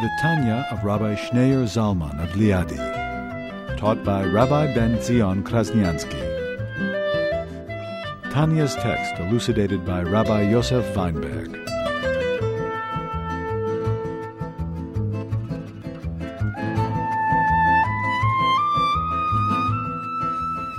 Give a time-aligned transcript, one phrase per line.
[0.00, 2.78] The Tanya of Rabbi Schneur Zalman of Liadi,
[3.76, 6.22] taught by Rabbi Ben Zion Krasniansky.
[8.30, 11.50] Tanya's text elucidated by Rabbi Yosef Weinberg.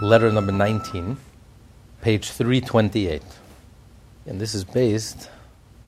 [0.01, 1.17] Letter number 19,
[2.01, 3.21] page 328.
[4.25, 5.29] And this is based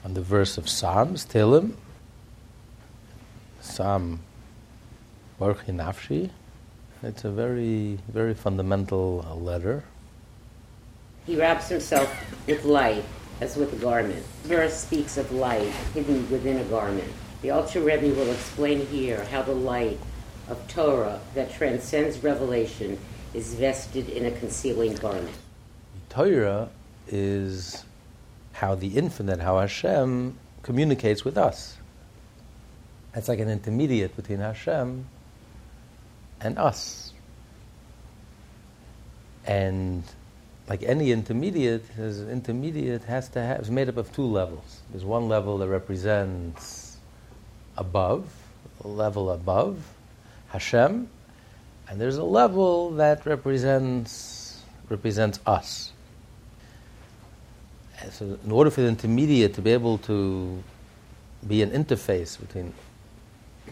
[0.04, 1.76] on the verse of Psalms, Tehillim,
[3.62, 4.20] Psalm
[5.40, 6.30] Barchi Nafshi.
[7.04, 9.84] It's a very, very fundamental uh, letter.
[11.26, 12.12] He wraps himself
[12.48, 13.04] with light
[13.40, 14.24] as with a garment.
[14.44, 17.12] Verse speaks of light hidden within a garment.
[17.42, 20.00] The Alter Rebbe will explain here how the light
[20.48, 23.00] of Torah that transcends revelation
[23.34, 25.36] is vested in a concealing garment.
[26.10, 26.70] Torah
[27.08, 27.86] is
[28.54, 31.78] how the infinite, how Hashem communicates with us.
[33.14, 35.06] It's like an intermediate between Hashem
[36.40, 37.14] and us.
[39.46, 40.04] And
[40.70, 44.82] like any intermediate, his intermediate has to have is made up of two levels.
[44.92, 46.98] There's one level that represents
[47.78, 48.32] above,
[48.84, 49.84] level above
[50.50, 51.10] Hashem,
[51.90, 55.92] and there's a level that represents represents us.
[58.02, 60.64] And so, in order for the intermediate to be able to
[61.48, 62.74] be an interface between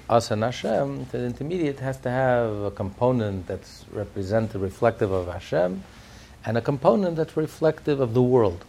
[0.09, 5.83] us and Hashem, the intermediate has to have a component that's represented, reflective of Hashem,
[6.45, 8.65] and a component that's reflective of the world.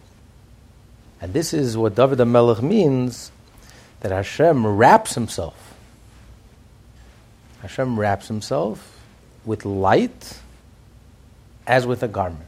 [1.20, 3.32] And this is what David HaMelech means
[4.00, 5.74] that Hashem wraps himself.
[7.62, 8.98] Hashem wraps himself
[9.44, 10.40] with light
[11.66, 12.44] as with a garment.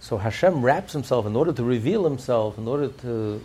[0.00, 3.44] So Hashem wraps himself in order to reveal himself, in order to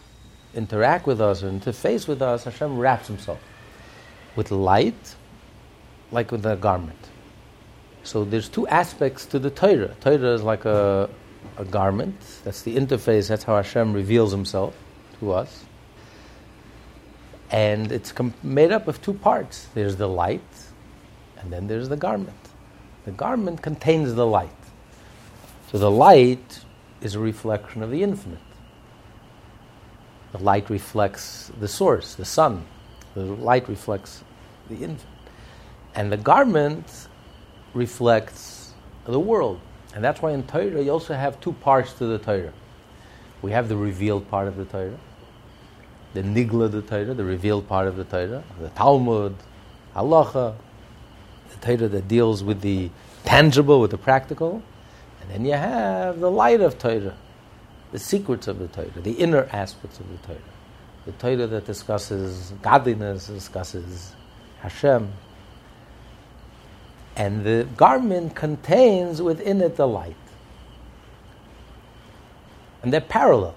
[0.54, 3.40] interact with us or interface with us, Hashem wraps himself
[4.36, 5.16] with light
[6.12, 6.98] like with a garment.
[8.04, 9.96] So there's two aspects to the Torah.
[10.02, 11.10] Torah is like a,
[11.58, 12.16] a garment.
[12.44, 13.28] That's the interface.
[13.28, 14.76] That's how Hashem reveals Himself
[15.20, 15.66] to us.
[17.52, 19.68] And it's com- made up of two parts.
[19.74, 20.42] There's the light,
[21.38, 22.38] and then there's the garment.
[23.06, 24.50] The garment contains the light.
[25.72, 26.62] So the light
[27.02, 28.40] is a reflection of the infinite.
[30.32, 32.66] The light reflects the source, the sun.
[33.16, 34.24] The light reflects
[34.70, 35.06] the infinite.
[35.96, 37.08] And the garment
[37.74, 38.74] reflects
[39.06, 39.60] the world.
[39.94, 42.54] And that's why in Torah you also have two parts to the Torah.
[43.42, 44.98] We have the revealed part of the Torah,
[46.14, 49.36] the Nigla of the Torah, the revealed part of the Torah, the Talmud,
[49.96, 50.56] Halacha,
[51.50, 52.90] the Torah that deals with the
[53.26, 54.64] tangible, with the practical.
[55.22, 57.18] And then you have the light of Torah,
[57.92, 60.40] the secrets of the Torah, the inner aspects of the Torah.
[61.06, 64.14] The Torah that discusses godliness, discusses
[64.60, 65.12] Hashem.
[67.16, 70.16] And the garment contains within it the light.
[72.84, 73.56] And they're parallel.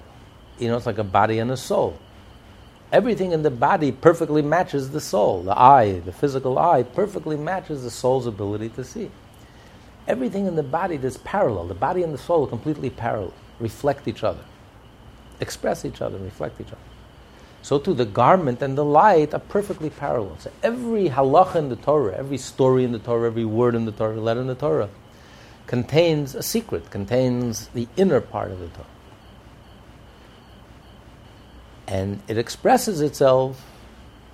[0.58, 1.98] You know, it's like a body and a soul.
[2.92, 5.42] Everything in the body perfectly matches the soul.
[5.42, 9.10] The eye, the physical eye, perfectly matches the soul's ability to see.
[10.06, 11.66] Everything in the body is parallel.
[11.66, 14.44] The body and the soul are completely parallel, reflect each other,
[15.40, 16.93] express each other, reflect each other.
[17.64, 20.36] So too, the garment and the light are perfectly parallel.
[20.38, 23.90] So every halacha in the Torah, every story in the Torah, every word in the
[23.90, 24.90] Torah, letter in the Torah,
[25.66, 28.86] contains a secret, contains the inner part of the Torah.
[31.86, 33.64] And it expresses itself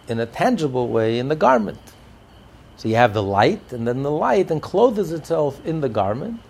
[0.08, 1.78] in a tangible way in the garment.
[2.78, 6.40] So you have the light, and then the light encloses itself in the garment,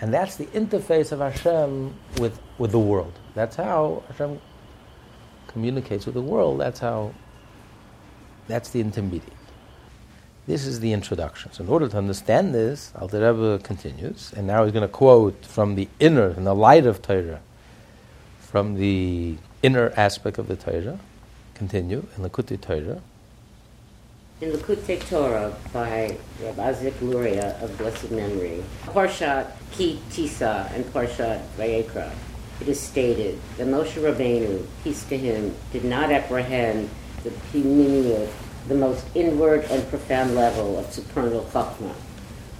[0.00, 3.12] and that's the interface of Hashem with, with the world.
[3.34, 4.40] That's how Hashem
[5.50, 6.60] communicates with the world.
[6.60, 7.12] That's how,
[8.46, 9.32] that's the intermediate.
[10.46, 11.52] This is the introduction.
[11.52, 15.44] So in order to understand this, Alter Rebbe continues, and now he's going to quote
[15.44, 17.40] from the inner, and the light of Torah,
[18.40, 20.98] from the inner aspect of the Torah.
[21.54, 23.02] Continue in Likutei Torah.
[24.40, 31.42] In Likutei Torah by Rabbi Isaac Luria of blessed memory, Parshat Ki Tisa and Parshat
[31.58, 32.10] Vayikra,
[32.60, 36.90] it is stated that Moshe Rabbeinu, peace to him, did not apprehend
[37.22, 38.28] the Pnimiut
[38.68, 41.92] the most inward and profound level of supernal Chachma,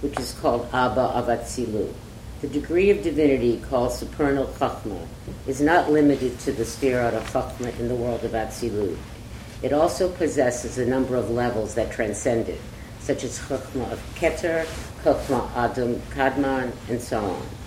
[0.01, 1.93] which is called Abba of Atzilut.
[2.41, 5.05] The degree of divinity called supernal Chachma
[5.45, 8.97] is not limited to the sphere of Chachma in the world of Atzilut.
[9.61, 12.59] It also possesses a number of levels that transcend it,
[12.99, 14.65] such as Chachma of Keter,
[15.03, 17.60] Chachma Adam Kadmon, and so on.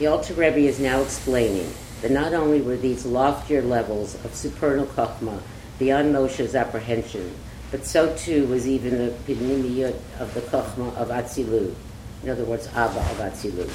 [0.00, 1.70] The Alter Rebbe is now explaining
[2.00, 5.42] that not only were these loftier levels of supernal Chachma
[5.78, 7.34] beyond Moshe's apprehension,
[7.70, 11.74] but so too was even the Pnimiyut of the Chachma of Atzilut,
[12.22, 13.70] in other words, Abba of Atzilut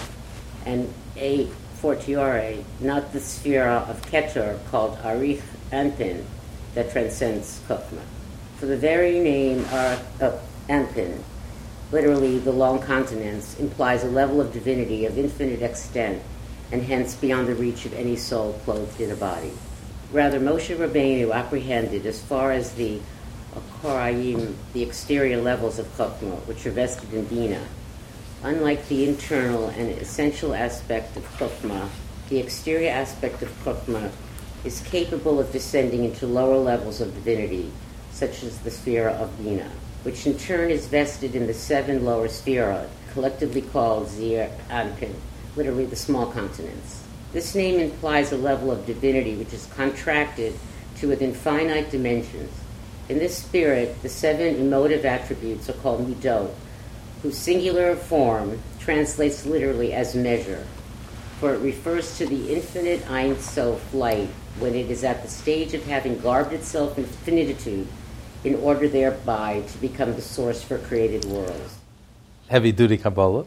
[0.66, 1.46] and a
[1.76, 6.26] fortiori, not the sphere of Keter called Arich Anpin
[6.74, 8.02] that transcends Chokmah.
[8.58, 10.40] For the very name of uh,
[10.70, 11.22] Anpin,
[11.92, 16.22] literally the long continents, implies a level of divinity of infinite extent
[16.72, 19.52] and hence beyond the reach of any soul clothed in a body.
[20.12, 23.00] Rather, Moshe Rabbeinu apprehended as far as the
[23.82, 27.62] Korayim, the exterior levels of Chokmah, which are vested in Bina,
[28.46, 31.90] Unlike the internal and essential aspect of Chokmah,
[32.30, 34.12] the exterior aspect of Chokmah
[34.64, 37.72] is capable of descending into lower levels of divinity,
[38.12, 39.72] such as the sphere of Bina,
[40.06, 45.16] which in turn is vested in the seven lower spherot, collectively called Zeir Anpin,
[45.56, 47.02] literally the small continents.
[47.34, 50.54] This name implies a level of divinity which is contracted
[50.98, 52.52] to within finite dimensions.
[53.10, 56.54] In this spirit, the seven emotive attributes are called midot,
[57.24, 60.68] whose singular form translates literally as measure,
[61.40, 64.30] for it refers to the infinite Ein Sof light
[64.60, 67.88] when it is at the stage of having garbed itself in finitude
[68.46, 71.80] in order thereby to become the source for created worlds.
[72.48, 73.46] Heavy duty Kabbalah,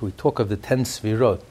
[0.00, 1.42] we talk of the ten Svirot.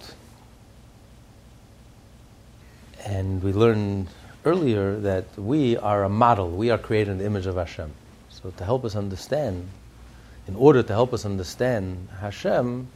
[3.05, 4.07] And we learned
[4.45, 7.91] earlier that we are a model, we are created in the image of Hashem.
[8.29, 9.67] So to help us understand
[10.47, 12.87] in order to help us understand Hashem,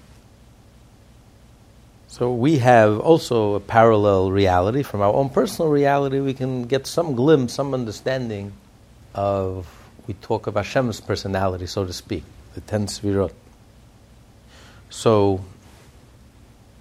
[2.08, 4.84] so we have also a parallel reality.
[4.84, 8.54] From our own personal reality, we can get some glimpse, some understanding
[9.16, 9.68] of,
[10.08, 12.24] we talk of Hashem's personality, so to speak,
[12.54, 13.34] the ten svirot.
[14.90, 15.44] So,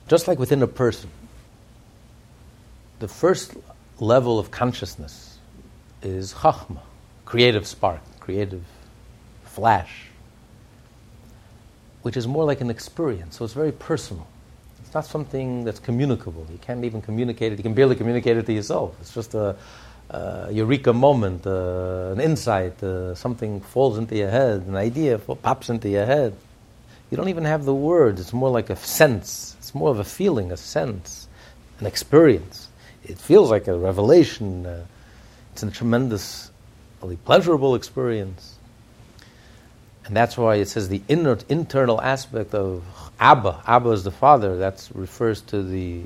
[0.08, 1.10] just like within a person,
[2.98, 3.54] the first
[4.00, 5.38] level of consciousness
[6.02, 6.80] is chachma,
[7.24, 8.64] creative spark, creative
[9.44, 10.08] flash
[12.02, 13.36] which is more like an experience.
[13.36, 14.26] So it's very personal.
[14.80, 16.46] It's not something that's communicable.
[16.50, 17.58] You can't even communicate it.
[17.58, 18.96] You can barely communicate it to yourself.
[19.00, 19.56] It's just a,
[20.10, 22.82] a eureka moment, uh, an insight.
[22.82, 26.34] Uh, something falls into your head, an idea pops into your head.
[27.10, 28.20] You don't even have the words.
[28.20, 29.56] It's more like a sense.
[29.58, 31.28] It's more of a feeling, a sense,
[31.80, 32.68] an experience.
[33.04, 34.66] It feels like a revelation.
[34.66, 34.84] Uh,
[35.52, 38.58] it's a tremendously pleasurable experience.
[40.04, 42.82] And that's why it says the inner, internal aspect of
[43.20, 46.02] Abba, Abba is the father, that refers to the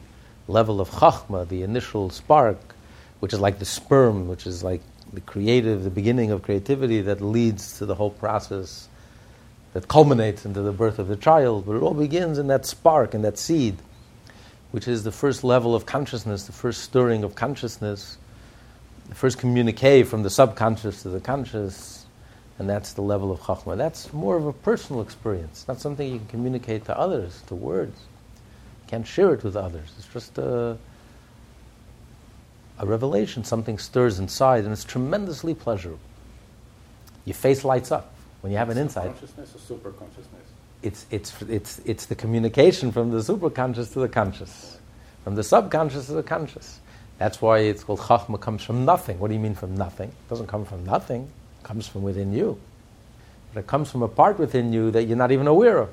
[0.49, 2.59] level of Chachma, the initial spark,
[3.23, 4.81] which is like the sperm, which is like
[5.13, 8.89] the creative, the beginning of creativity that leads to the whole process
[9.75, 11.65] that culminates into the birth of the child.
[11.65, 13.77] But it all begins in that spark, in that seed,
[14.73, 18.19] which is the first level of consciousness, the first stirring of consciousness,
[19.09, 22.03] the first communique from the subconscious to the conscious
[22.59, 23.77] and that's the level of chachma.
[23.77, 27.99] That's more of a personal experience, not something you can communicate to others, to words.
[28.83, 29.91] You can't share it with others.
[29.97, 30.77] It's just a,
[32.79, 33.45] a revelation.
[33.45, 36.01] Something stirs inside, and it's tremendously pleasurable.
[37.25, 39.13] Your face lights up when you have an insight.
[39.13, 40.43] Consciousness or super consciousness?
[40.83, 44.79] It's, it's, it's, it's the communication from the superconscious to the conscious,
[45.23, 46.81] from the subconscious to the conscious.
[47.19, 49.21] That's why it's called chachma comes from nothing.
[49.21, 50.09] What do you mean from nothing?
[50.09, 51.31] It doesn't come from nothing
[51.63, 52.59] it comes from within you.
[53.55, 55.91] But it comes from a part within you that you're not even aware of.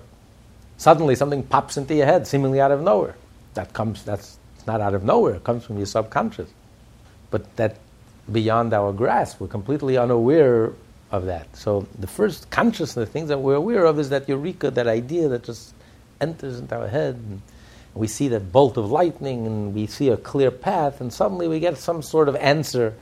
[0.78, 3.16] Suddenly something pops into your head, seemingly out of nowhere.
[3.54, 6.50] That comes, that's not out of nowhere, it comes from your subconscious.
[7.32, 7.78] But that
[8.32, 10.74] beyond our grasp, we're completely unaware
[11.12, 11.56] of that.
[11.56, 15.28] So the first consciousness, the things that we're aware of, is that eureka, that idea
[15.30, 15.74] that just
[16.22, 17.16] enters into our head.
[17.16, 17.42] And
[17.96, 21.60] we see that bolt of lightning and we see a clear path, and suddenly we
[21.60, 22.94] get some sort of answer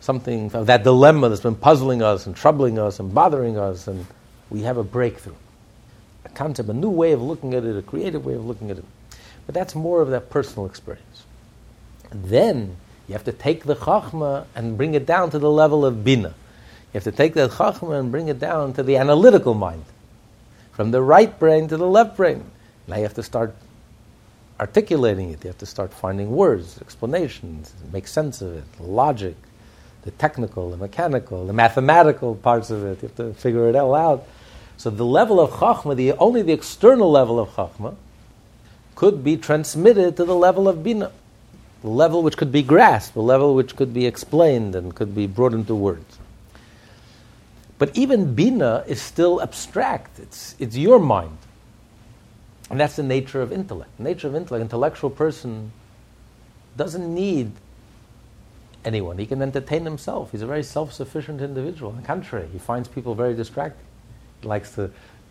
[0.00, 4.06] something, of that dilemma that's been puzzling us and troubling us and bothering us, and
[4.48, 5.34] we have a breakthrough.
[6.24, 8.78] A concept, a new way of looking at it, a creative way of looking at
[8.78, 8.84] it.
[9.46, 11.24] But that's more of that personal experience.
[12.12, 12.76] Then
[13.10, 16.28] you have to take the chachma and bring it down to the level of bina.
[16.28, 19.84] You have to take that chachma and bring it down to the analytical mind,
[20.70, 22.44] from the right brain to the left brain.
[22.86, 23.56] Now you have to start
[24.60, 25.42] articulating it.
[25.42, 29.34] You have to start finding words, explanations, make sense of it, logic,
[30.02, 33.02] the technical, the mechanical, the mathematical parts of it.
[33.02, 34.24] You have to figure it all out.
[34.76, 37.96] So the level of chachma, the, only the external level of chachma,
[38.94, 41.10] could be transmitted to the level of bina,
[41.82, 45.54] level which could be grasped, the level which could be explained and could be brought
[45.54, 46.18] into words.
[47.78, 50.18] But even bina is still abstract.
[50.18, 51.38] It's, it's your mind.
[52.68, 53.90] And that's the nature of intellect.
[53.96, 55.72] The nature of intellect, an intellectual person
[56.76, 57.52] doesn't need
[58.84, 59.18] anyone.
[59.18, 60.30] He can entertain himself.
[60.32, 61.92] He's a very self-sufficient individual.
[61.92, 63.86] On the contrary, he finds people very distracting.
[64.42, 64.90] He likes to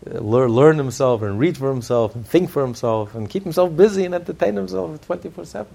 [0.10, 4.06] uh, learn, himself and read for himself and think for himself and keep himself busy
[4.06, 5.66] and entertain himself 24-7.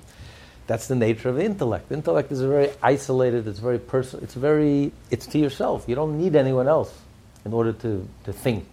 [0.67, 1.93] That's the nature of the intellect.
[1.93, 3.47] Intellect is very isolated.
[3.47, 4.25] It's very personal.
[4.25, 4.93] It's very.
[5.11, 5.85] It's to yourself.
[5.87, 6.93] You don't need anyone else
[7.45, 8.67] in order to, to think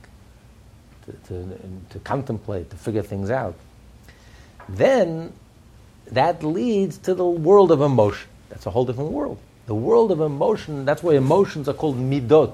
[1.06, 1.58] to, to,
[1.92, 3.56] to contemplate, to figure things out,
[4.70, 5.34] then
[6.08, 8.30] that leads to the world of emotion.
[8.50, 9.38] That's a whole different world.
[9.66, 12.54] The world of emotion, that's why emotions are called midot.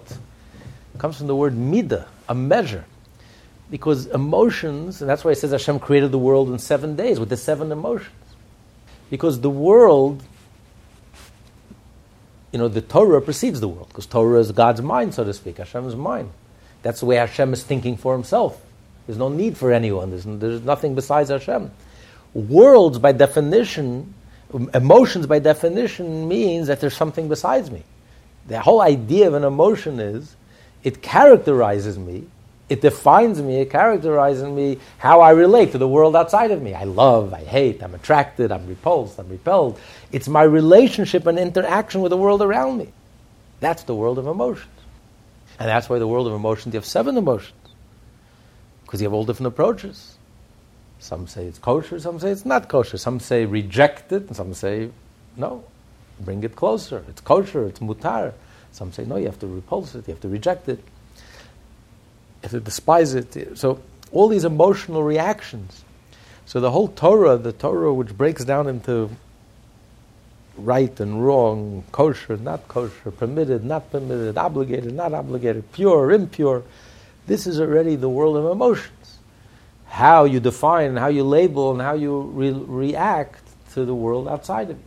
[0.93, 2.85] It comes from the word midah, a measure.
[3.69, 7.29] Because emotions, and that's why it says Hashem created the world in seven days with
[7.29, 8.11] the seven emotions.
[9.09, 10.23] Because the world,
[12.51, 15.57] you know, the Torah precedes the world, because Torah is God's mind, so to speak,
[15.57, 16.31] Hashem's mind.
[16.81, 18.61] That's the way Hashem is thinking for himself.
[19.05, 20.09] There's no need for anyone.
[20.09, 21.71] There's, there's nothing besides Hashem.
[22.33, 24.13] Worlds, by definition,
[24.53, 27.83] um, emotions, by definition, means that there's something besides me.
[28.47, 30.35] The whole idea of an emotion is
[30.83, 32.27] it characterizes me,
[32.69, 36.73] it defines me, it characterizes me how I relate to the world outside of me.
[36.73, 39.79] I love, I hate, I'm attracted, I'm repulsed, I'm repelled.
[40.11, 42.89] It's my relationship and interaction with the world around me.
[43.61, 44.67] That's the world of emotions.
[45.59, 47.53] And that's why the world of emotions, you have seven emotions.
[48.83, 50.15] Because you have all different approaches.
[50.99, 52.97] Some say it's kosher, some say it's not kosher.
[52.97, 54.89] Some say reject it, and some say
[55.37, 55.63] no,
[56.19, 57.03] bring it closer.
[57.07, 58.33] It's kosher, it's mutar.
[58.71, 60.83] Some say no, you have to repulse it, you have to reject it,
[62.47, 63.57] have to despise it.
[63.57, 65.83] So all these emotional reactions.
[66.45, 69.09] So the whole Torah, the Torah which breaks down into
[70.57, 76.63] right and wrong, kosher, not kosher, permitted, not permitted, obligated, not obligated, pure, impure.
[77.27, 79.17] This is already the world of emotions.
[79.87, 84.69] How you define, how you label, and how you re- react to the world outside
[84.69, 84.83] of you.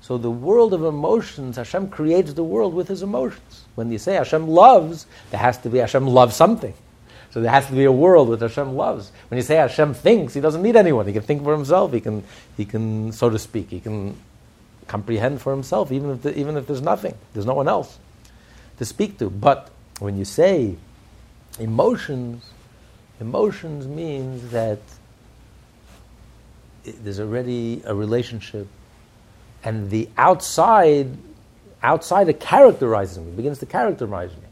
[0.00, 3.64] So the world of emotions, Hashem creates the world with his emotions.
[3.74, 6.74] When you say Hashem loves, there has to be Hashem loves something.
[7.30, 9.12] So there has to be a world that Hashem loves.
[9.28, 11.06] When you say Hashem thinks, he doesn't need anyone.
[11.06, 11.92] He can think for himself.
[11.92, 12.24] He can,
[12.56, 14.16] he can, so to speak, he can
[14.90, 17.98] comprehend for himself, even if, the, even if there's nothing, there's no one else
[18.78, 19.30] to speak to.
[19.30, 19.70] But
[20.00, 20.74] when you say
[21.60, 22.44] emotions,
[23.20, 24.80] emotions means that
[26.82, 28.66] there's already a relationship,
[29.62, 31.16] and the outside,
[31.84, 34.49] outside it characterizes me, begins to characterize me.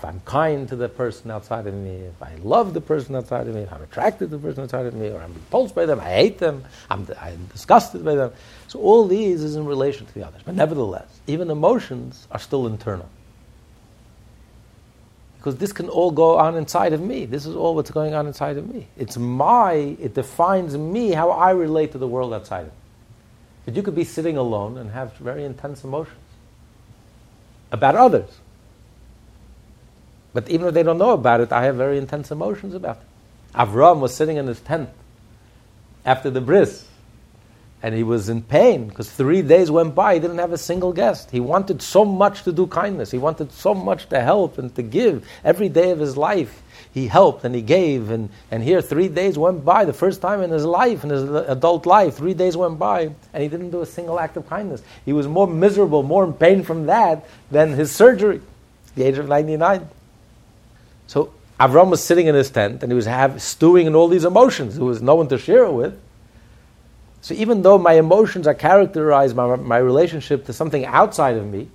[0.00, 3.46] If I'm kind to the person outside of me, if I love the person outside
[3.46, 5.84] of me, if I'm attracted to the person outside of me, or I'm repulsed by
[5.84, 8.32] them, I hate them, I'm, I'm disgusted by them.
[8.66, 10.40] So all these is in relation to the others.
[10.42, 13.10] But nevertheless, even emotions are still internal.
[15.36, 17.26] Because this can all go on inside of me.
[17.26, 18.86] This is all what's going on inside of me.
[18.96, 22.78] It's my, it defines me, how I relate to the world outside of me.
[23.66, 26.16] But you could be sitting alone and have very intense emotions
[27.70, 28.39] about others.
[30.32, 33.02] But even if they don't know about it, I have very intense emotions about it.
[33.54, 34.90] Avram was sitting in his tent
[36.04, 36.86] after the bris,
[37.82, 40.92] and he was in pain because three days went by, he didn't have a single
[40.92, 41.30] guest.
[41.30, 44.82] He wanted so much to do kindness, he wanted so much to help and to
[44.82, 45.26] give.
[45.42, 48.10] Every day of his life, he helped and he gave.
[48.10, 51.24] And, and here, three days went by, the first time in his life, in his
[51.24, 54.82] adult life, three days went by, and he didn't do a single act of kindness.
[55.04, 58.40] He was more miserable, more in pain from that than his surgery,
[58.94, 59.88] the age of 99.
[61.10, 64.24] So Avram was sitting in his tent and he was have, stewing in all these
[64.24, 64.76] emotions.
[64.76, 66.00] There was no one to share it with.
[67.20, 71.68] So even though my emotions are characterized by my relationship to something outside of me,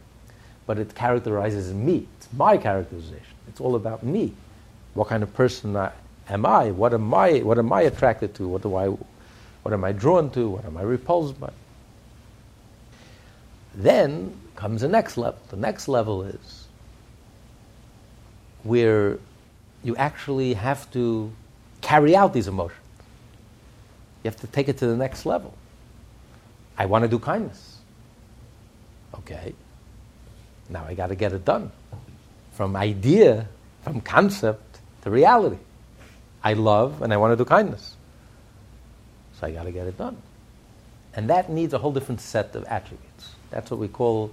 [0.66, 2.08] but it characterizes me.
[2.18, 3.36] It's my characterization.
[3.50, 4.32] It's all about me.
[4.94, 5.92] What kind of person I,
[6.30, 6.72] am I?
[6.72, 7.40] What am I?
[7.40, 8.48] What am I attracted to?
[8.48, 8.88] What do I?
[8.88, 10.48] What am I drawn to?
[10.48, 11.52] What am I repulsed by?
[13.76, 15.42] Then comes the next level.
[15.50, 16.65] The next level is
[18.66, 19.20] where
[19.84, 21.32] you actually have to
[21.82, 22.82] carry out these emotions.
[24.24, 25.54] You have to take it to the next level.
[26.78, 27.78] I want to do kindness.
[29.14, 29.54] Okay.
[30.68, 31.72] Now I got to get it done.
[32.54, 33.48] From idea,
[33.84, 35.60] from concept to reality.
[36.44, 37.96] I love and I want to do kindness.
[39.40, 40.18] So I got to get it done.
[41.14, 43.36] And that needs a whole different set of attributes.
[43.52, 44.32] That's what we call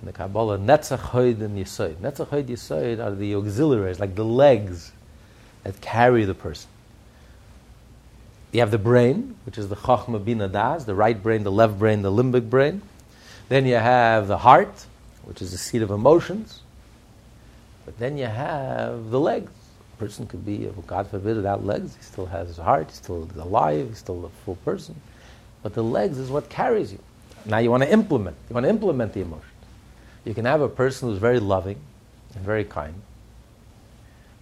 [0.00, 1.96] in the Kabbalah, Netzach Hoid and Yisoid.
[1.96, 4.92] Netzach Hoid Yisoid are the auxiliaries, like the legs
[5.64, 6.68] that carry the person.
[8.52, 11.78] You have the brain, which is the Chachma Bina Das, the right brain, the left
[11.78, 12.82] brain, the limbic brain.
[13.48, 14.86] Then you have the heart,
[15.24, 16.60] which is the seat of emotions.
[17.84, 19.50] But then you have the legs.
[19.94, 21.96] A person could be, God forbid, without legs.
[21.96, 24.94] He still has his heart, he's still alive, he's still a full person.
[25.62, 26.98] But the legs is what carries you.
[27.44, 28.36] Now you want to implement.
[28.48, 29.55] You want to implement the emotions.
[30.26, 31.78] You can have a person who's very loving
[32.34, 33.00] and very kind,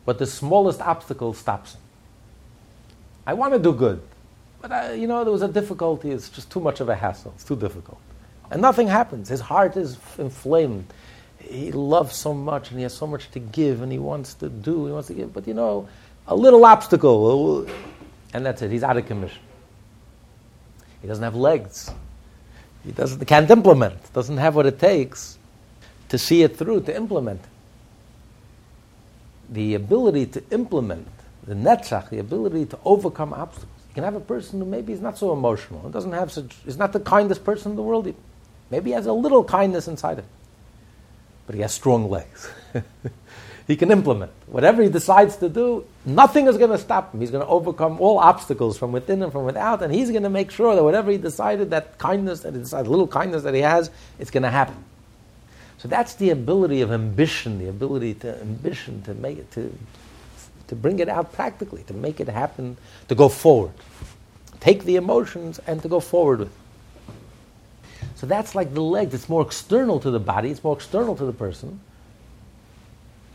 [0.06, 1.80] but the smallest obstacle stops him.
[3.26, 4.00] I want to do good,
[4.62, 6.10] but I, you know there was a difficulty.
[6.10, 7.32] It's just too much of a hassle.
[7.34, 8.00] It's too difficult,
[8.50, 9.28] and nothing happens.
[9.28, 10.86] His heart is inflamed.
[11.38, 14.48] He loves so much, and he has so much to give, and he wants to
[14.48, 14.86] do.
[14.86, 15.86] He wants to give, but you know,
[16.26, 17.72] a little obstacle, uh,
[18.32, 18.70] and that's it.
[18.70, 19.42] He's out of commission.
[21.02, 21.90] He doesn't have legs.
[22.86, 25.36] He doesn't, can't implement, doesn't have what it takes
[26.08, 27.40] to see it through, to implement.
[29.48, 31.08] The ability to implement,
[31.46, 33.70] the netzach, the ability to overcome obstacles.
[33.88, 36.76] You can have a person who maybe is not so emotional, doesn't have such, is
[36.76, 38.12] not the kindest person in the world.
[38.70, 40.26] Maybe he has a little kindness inside him,
[41.46, 42.50] but he has strong legs.
[43.66, 44.32] he can implement.
[44.46, 47.20] Whatever he decides to do, nothing is going to stop him.
[47.20, 50.30] He's going to overcome all obstacles from within and from without, and he's going to
[50.30, 53.60] make sure that whatever he decided, that kindness, that he decided, little kindness that he
[53.60, 54.82] has, it's going to happen.
[55.84, 59.72] So that's the ability of ambition, the ability to ambition to make it to
[60.66, 63.72] to bring it out practically, to make it happen, to go forward.
[64.60, 66.52] Take the emotions and to go forward with.
[68.16, 69.12] So that's like the legs.
[69.12, 70.50] It's more external to the body.
[70.50, 71.80] It's more external to the person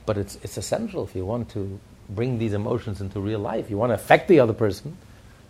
[0.10, 1.80] but it's, it's essential if you want to
[2.10, 3.70] bring these emotions into real life.
[3.70, 4.98] You want to affect the other person.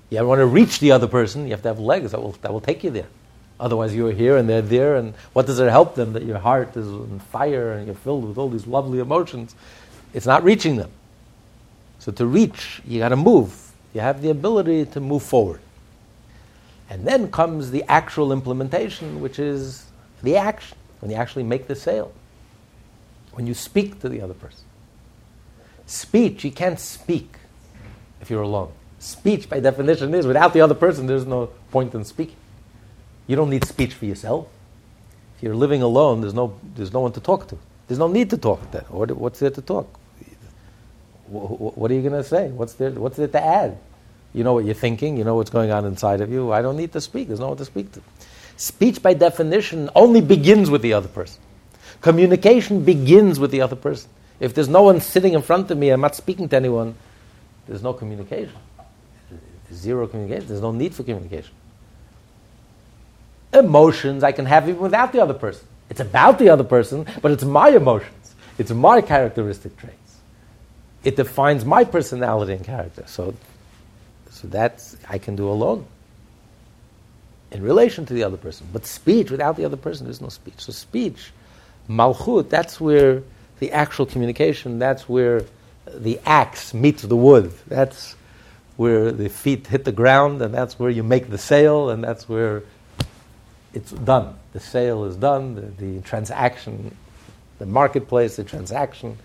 [0.10, 1.46] You want to reach the other person.
[1.46, 3.08] You have to have legs that will, that will take you there.
[3.60, 6.78] Otherwise, you're here and they're there, and what does it help them that your heart
[6.78, 9.56] is on fire and you're filled with all these lovely emotions?
[10.14, 10.92] It's not reaching them.
[12.00, 13.72] So, to reach, you got to move.
[13.94, 15.60] You have the ability to move forward.
[16.90, 19.86] And then comes the actual implementation, which is
[20.24, 22.14] the action, when you actually make the sale
[23.40, 24.66] when you speak to the other person.
[25.86, 27.36] Speech, you can't speak
[28.20, 28.72] if you're alone.
[29.00, 32.36] Speech, by definition, is without the other person, there's no point in speaking.
[33.30, 34.48] You don't need speech for yourself.
[35.38, 37.58] If you're living alone, there's no, there's no one to talk to.
[37.88, 38.82] There's no need to talk then.
[38.90, 39.88] What's there to talk?
[41.28, 42.48] What are you going to say?
[42.50, 43.78] What's there, what's there to add?
[44.34, 46.52] You know what you're thinking, you know what's going on inside of you.
[46.52, 48.02] I don't need to speak, there's no one to speak to.
[48.58, 51.40] Speech, by definition, only begins with the other person.
[52.02, 54.10] Communication begins with the other person.
[54.40, 56.96] If there's no one sitting in front of me, I'm not speaking to anyone,
[57.68, 58.56] there's no communication.
[59.72, 60.48] Zero communication.
[60.48, 61.52] There's no need for communication.
[63.54, 65.68] Emotions I can have even without the other person.
[65.90, 68.36] It's about the other person, but it's my emotions.
[68.58, 69.96] It's my characteristic traits.
[71.04, 73.04] It defines my personality and character.
[73.08, 73.34] So,
[74.30, 75.86] so that's I can do alone
[77.52, 78.68] in relation to the other person.
[78.72, 80.56] But speech without the other person, there's no speech.
[80.58, 81.32] So speech
[81.90, 83.24] Malchut, that's where
[83.60, 85.44] the actual communication, that's where
[85.86, 87.52] the axe meets the wood.
[87.68, 88.16] That's
[88.78, 92.30] where the feet hit the ground, and that's where you make the sale, and that's
[92.30, 92.64] where
[93.74, 94.36] it's done.
[94.54, 96.96] The sale is done, the, the transaction,
[97.60, 99.18] the marketplace, the transaction.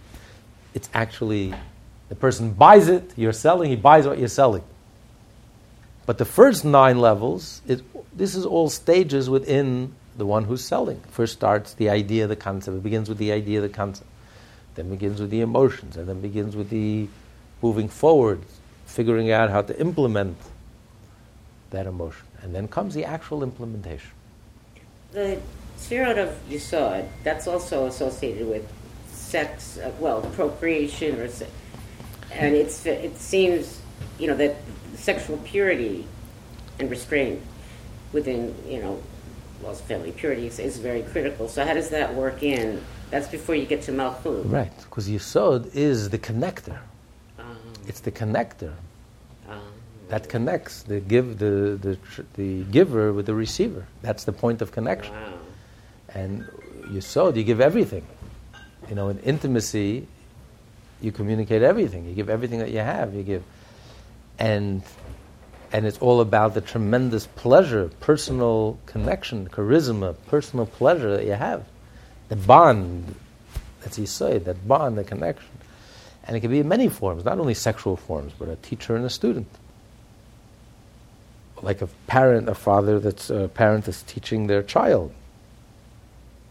[0.75, 1.55] It's actually
[2.09, 4.63] the person buys it, you're selling, he buys what you're selling.
[6.07, 7.83] But the first nine levels, it,
[8.17, 11.01] this is all stages within the one who's selling.
[11.11, 12.77] First starts the idea, the concept.
[12.77, 14.09] It begins with the idea, the concept.
[14.75, 17.09] Then begins with the emotions, and then begins with the
[17.63, 18.43] moving forward,
[18.87, 20.37] figuring out how to implement
[21.71, 22.27] that emotion.
[22.43, 24.11] And then comes the actual implementation.
[25.15, 25.41] The
[25.77, 28.69] spirit of Yisod, that's also associated with
[29.07, 31.47] sex, uh, well, procreation, or se-
[32.33, 33.81] and it's it seems,
[34.19, 34.57] you know, that
[34.97, 36.05] sexual purity
[36.81, 37.41] and restraint
[38.13, 39.01] within, you know,
[39.63, 41.49] well, family purity is, is, very critical.
[41.49, 42.83] So how does that work in?
[43.11, 44.51] That's before you get to Malchut.
[44.51, 46.79] Right, because Yisod is the connector.
[47.39, 48.73] Um, it's the connector
[50.15, 51.99] that connects the give the, the
[52.35, 53.85] the giver with the receiver.
[54.01, 55.13] That's the point of connection.
[55.13, 55.33] Wow.
[56.11, 56.45] And
[56.83, 58.07] Yisod, you give everything.
[58.89, 60.07] You know, in intimacy,
[61.01, 62.05] you communicate everything.
[62.05, 63.13] You give everything that you have.
[63.13, 63.43] You give,
[64.39, 64.83] and
[65.73, 71.65] and it's all about the tremendous pleasure, personal connection, charisma, personal pleasure that you have.
[72.29, 73.17] The bond,
[73.97, 75.51] you say, that bond, the connection.
[76.23, 79.05] And it can be in many forms, not only sexual forms, but a teacher and
[79.05, 79.49] a student.
[81.63, 85.13] Like a parent, a father that's a parent that's teaching their child.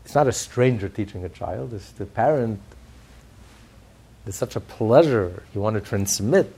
[0.06, 1.74] it's not a stranger teaching a child.
[1.74, 2.60] It's the parent.
[4.26, 6.56] It's such a pleasure you want to transmit.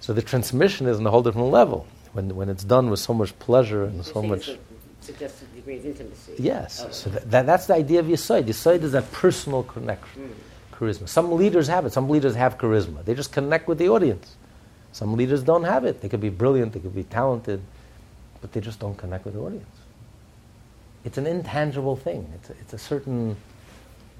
[0.00, 3.14] So the transmission is on a whole different level when, when it's done with so
[3.14, 4.50] much pleasure and so much.
[5.00, 6.34] Suggested degree of intimacy.
[6.38, 8.44] Yes, so that, that, that's the idea of Yisoid.
[8.44, 10.76] Yisoid is that personal connection, mm.
[10.76, 11.08] charisma.
[11.08, 11.92] Some leaders have it.
[11.92, 13.04] Some leaders have charisma.
[13.04, 14.36] They just connect with the audience.
[14.94, 16.00] Some leaders don't have it.
[16.00, 16.72] They could be brilliant.
[16.72, 17.60] They could be talented,
[18.40, 19.76] but they just don't connect with the audience.
[21.04, 22.30] It's an intangible thing.
[22.36, 23.36] It's a, it's a certain.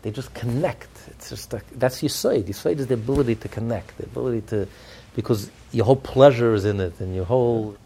[0.02, 0.90] They just connect.
[1.12, 2.46] It's just a, that's Yisoid.
[2.46, 4.66] Yisoid is the ability to connect, the ability to,
[5.14, 7.76] because your whole pleasure is in it, and your whole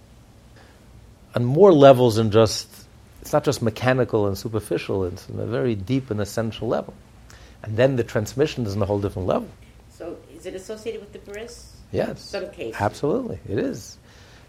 [1.34, 2.86] on more levels than just
[3.20, 6.94] it's not just mechanical and superficial, it's on a very deep and essential level.
[7.62, 9.50] And then the transmission is on a whole different level.
[9.90, 11.77] So is it associated with the bris?
[11.92, 12.20] Yes.
[12.20, 12.80] Some cases.
[12.80, 13.98] Absolutely, it is.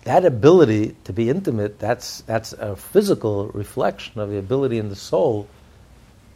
[0.03, 4.95] That ability to be intimate, that's, that's a physical reflection of the ability in the
[4.95, 5.47] soul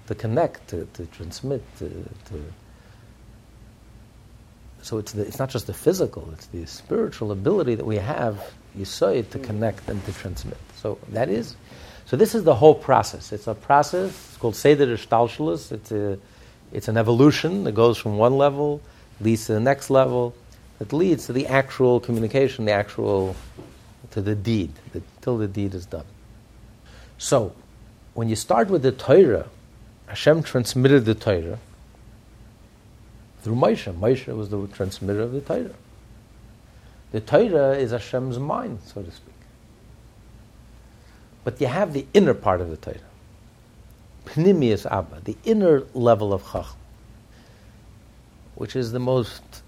[0.08, 2.44] to connect, to, to transmit, to, to
[4.82, 8.52] so it's, the, it's not just the physical, it's the spiritual ability that we have,
[8.76, 9.44] you say, to mm.
[9.44, 10.58] connect and to transmit.
[10.76, 11.56] So that is
[12.06, 13.32] so this is the whole process.
[13.32, 14.10] It's a process.
[14.10, 15.72] It's called Seder Hishtalshelus.
[15.72, 16.20] It's a,
[16.72, 18.82] it's an evolution that goes from one level,
[19.22, 20.36] leads to the next level,
[20.84, 23.38] that leads to the actual communication, the actual
[24.12, 26.04] to the deed, the, till the deed is done.
[27.18, 27.56] So,
[28.16, 29.48] when you start with the Torah,
[30.08, 31.58] Hashem transmitted the Torah
[33.44, 33.98] through Moshe.
[33.98, 35.74] Moshe was the transmitter of the Torah.
[37.14, 39.34] The Torah is Hashem's mind, so to speak.
[41.46, 42.98] But you have the inner part of the Torah.
[44.26, 46.76] Pnimius Abba, the inner level of Chacham,
[48.56, 49.63] which is the most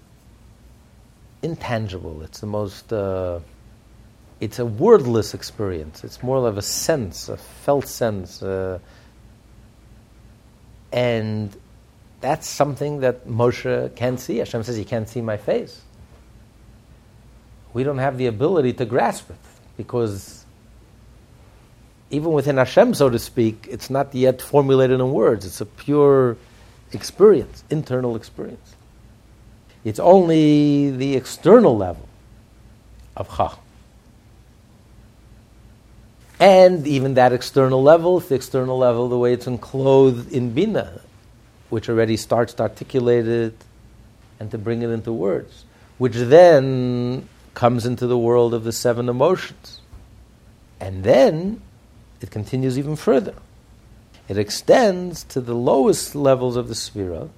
[1.42, 2.22] intangible.
[2.22, 3.40] It's the most, uh,
[4.40, 6.04] it's a wordless experience.
[6.04, 8.42] It's more of a sense, a felt sense.
[8.42, 8.78] Uh,
[10.92, 11.54] and
[12.20, 14.38] that's something that Moshe can't see.
[14.38, 15.80] Hashem says, You can't see my face.
[17.72, 19.36] We don't have the ability to grasp it
[19.76, 20.44] because
[22.10, 25.44] even within Hashem, so to speak, it's not yet formulated in words.
[25.44, 26.36] It's a pure
[26.92, 28.75] experience, internal experience.
[29.86, 32.08] It's only the external level
[33.16, 33.60] of Chacham.
[36.40, 41.00] And even that external level, the external level, the way it's enclosed in Bina,
[41.70, 43.54] which already starts to articulate it
[44.40, 45.64] and to bring it into words,
[45.98, 49.80] which then comes into the world of the seven emotions.
[50.80, 51.62] And then
[52.20, 53.34] it continues even further.
[54.28, 57.30] It extends to the lowest levels of the Sfirot.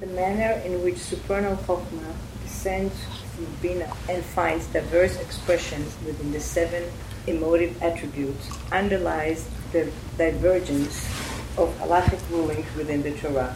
[0.00, 2.94] The manner in which supernal Chokhmah descends
[3.34, 6.84] through Bina and finds diverse expressions within the seven
[7.26, 11.04] emotive attributes underlies the divergence
[11.58, 13.54] of halachic rulings within the Torah.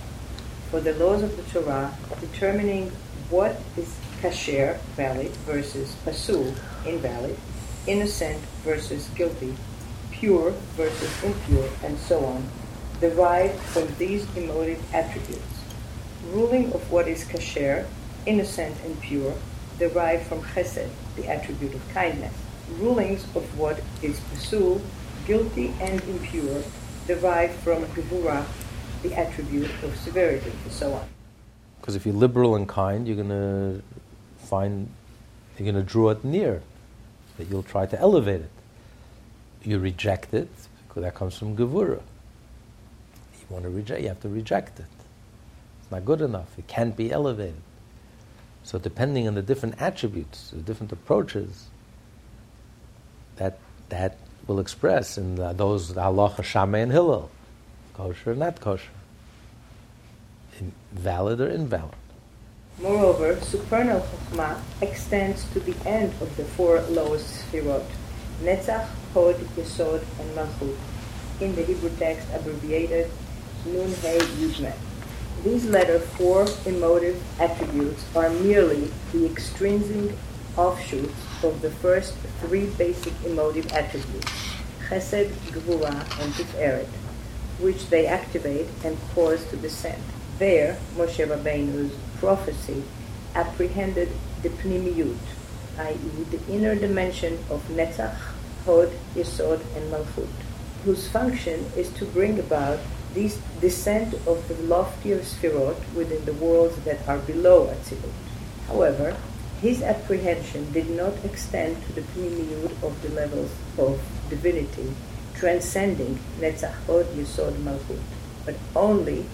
[0.71, 2.91] For the laws of the Torah, determining
[3.31, 6.55] what is kasher, valid, versus pasul,
[6.85, 7.39] invalid,
[7.87, 9.57] innocent versus guilty,
[10.11, 12.47] pure versus impure, and so on,
[13.01, 15.54] derived from these emotive attributes.
[16.33, 17.87] Ruling of what is kasher,
[18.27, 19.35] innocent and pure,
[19.79, 22.35] derived from chesed, the attribute of kindness.
[22.79, 24.81] Rulings of what is pasul,
[25.27, 26.63] guilty and impure,
[27.07, 28.45] derived from gevura,
[29.03, 31.07] the attribute of severity, and so on.
[31.81, 33.83] Because if you're liberal and kind, you're going to
[34.39, 34.89] find,
[35.59, 36.63] you're going to draw it near,
[37.37, 38.51] that you'll try to elevate it
[39.67, 40.49] you reject it
[40.89, 42.01] because that comes from Gevura.
[43.41, 44.87] You want to reject, you have to reject it.
[45.85, 46.59] It's not good enough.
[46.59, 47.61] It can't be elevated.
[48.63, 51.67] So depending on the different attributes, the different approaches,
[53.37, 53.59] that
[53.91, 54.17] that
[54.47, 57.31] will express in the, those halacha Shammai and hillel,
[57.93, 58.89] kosher, or not kosher,
[60.93, 61.95] valid or invalid.
[62.79, 67.85] Moreover, supernal chokmah extends to the end of the four lowest sfirot,
[68.43, 70.77] Netzach, Hod, Yesod, and Malchut,
[71.41, 73.11] in the Hebrew text abbreviated
[73.67, 74.75] Nun Yud
[75.45, 80.17] These latter four emotive attributes are merely the extrinsic
[80.57, 84.33] offshoots of the first three basic emotive attributes,
[84.89, 86.87] Chesed, Gvura, and Tiferet,
[87.61, 90.03] which they activate and cause to descend.
[90.39, 92.83] There, Moshe Rabbeinu's prophecy
[93.35, 94.09] apprehended
[94.41, 95.19] the Pnimiyut,
[95.79, 98.17] i.e., the inner dimension of Netzach,
[98.65, 100.27] Hod, Yesod, and Malchut,
[100.87, 102.79] whose function is to bring about
[103.15, 108.13] this descent of the loftier Sfirot within the worlds that are below Atzilut.
[108.67, 109.17] However,
[109.61, 114.93] his apprehension did not extend to the pnimiyut of the levels of divinity,
[115.35, 118.03] transcending Netzach Hod Yesod Malchut,
[118.45, 119.27] but only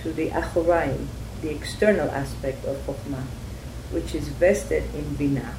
[0.00, 1.06] to the Achoraim,
[1.42, 3.24] the external aspect of Chokhmah,
[3.92, 5.54] which is vested in Binah,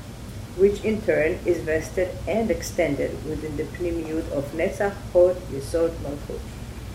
[0.57, 6.41] which in turn is vested and extended within the Pnimiyut of Netzach Hod Yesod Malchut.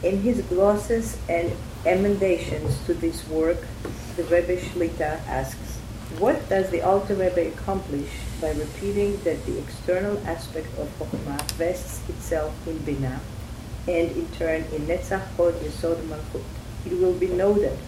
[0.05, 1.51] In his glosses and
[1.87, 3.57] emendations to this work,
[4.17, 5.79] the Rebbe Shlita asks,
[6.19, 12.07] what does the Alter Rebbe accomplish by repeating that the external aspect of Chokhmah vests
[12.11, 13.19] itself in Binah,
[13.89, 16.45] and in turn in Netzach Hod Yesod Malchut?
[16.85, 17.79] It will be noted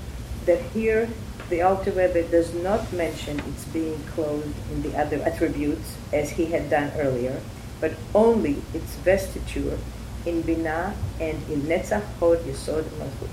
[0.47, 1.11] that here
[1.51, 6.47] the Alter Rebbe does not mention its being clothed in the other attributes as he
[6.47, 7.43] had done earlier,
[7.79, 9.79] but only its vestiture
[10.27, 13.31] in Binah and in Netzach Hod Yesod Malchut.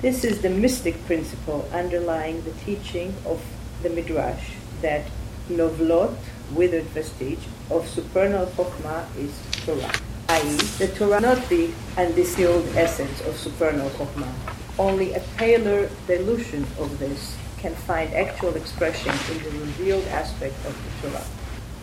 [0.00, 3.42] This is the mystic principle underlying the teaching of
[3.82, 5.04] the Midrash that
[5.50, 6.16] novlot,
[6.52, 9.34] withered vestige, of supernal Chokhmah is
[9.66, 9.92] Torah,
[10.28, 14.32] i.e., the Torah not the undistilled essence of supernal Chokhmah.
[14.78, 20.76] Only a paler dilution of this can find actual expression in the revealed aspect of
[20.76, 21.24] the Torah.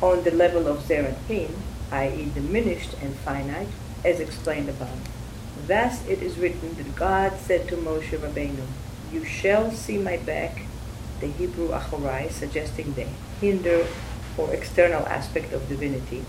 [0.02, 1.52] On the level of Zeratin,
[1.92, 3.68] i.e., diminished and finite,
[4.04, 5.00] as explained above.
[5.68, 8.66] Thus it is written that God said to Moshe Rabbeinu,
[9.12, 10.64] You shall see my back,
[11.20, 13.08] the Hebrew achorai, suggesting the
[13.40, 13.88] hinder
[14.38, 16.26] or external aspect of divinity,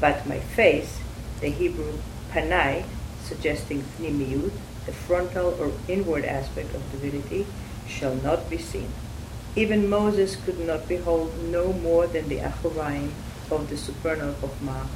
[0.00, 1.00] but my face,
[1.40, 1.98] the Hebrew
[2.30, 2.84] panai,
[3.24, 4.52] suggesting pnimiyut,
[4.84, 7.46] the frontal or inward aspect of divinity,
[7.88, 8.90] shall not be seen.
[9.56, 13.10] Even Moses could not behold no more than the achoraim
[13.50, 14.86] of the supernal Chokhmah,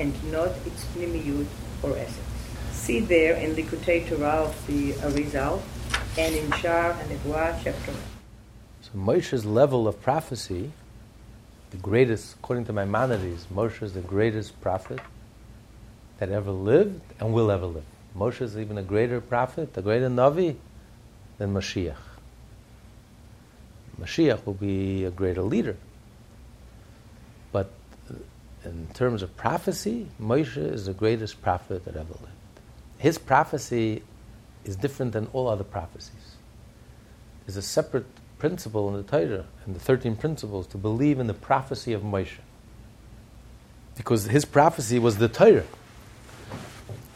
[0.00, 1.46] and not its pnimiyut
[1.82, 2.18] or essence.
[2.72, 5.60] See there in Likutei Torah of the Arizal
[6.18, 8.00] and in Shar HaNevuah chapter 1.
[8.82, 10.70] So Moshe's level of prophecy,
[11.70, 15.00] the greatest, according to Maimonides, Moshe is the greatest prophet
[16.18, 17.84] that ever lived and will ever live.
[18.16, 20.56] Moshe is even a greater prophet, a greater Navi
[21.38, 21.96] than Mashiach.
[24.00, 25.76] Mashiach will be a greater leader.
[28.66, 32.32] In terms of prophecy, Moshe is the greatest prophet that ever lived.
[32.98, 34.02] His prophecy
[34.64, 36.34] is different than all other prophecies.
[37.46, 38.06] There's a separate
[38.38, 42.38] principle in the Torah and the 13 principles to believe in the prophecy of Moshe.
[43.96, 45.64] Because his prophecy was the Torah.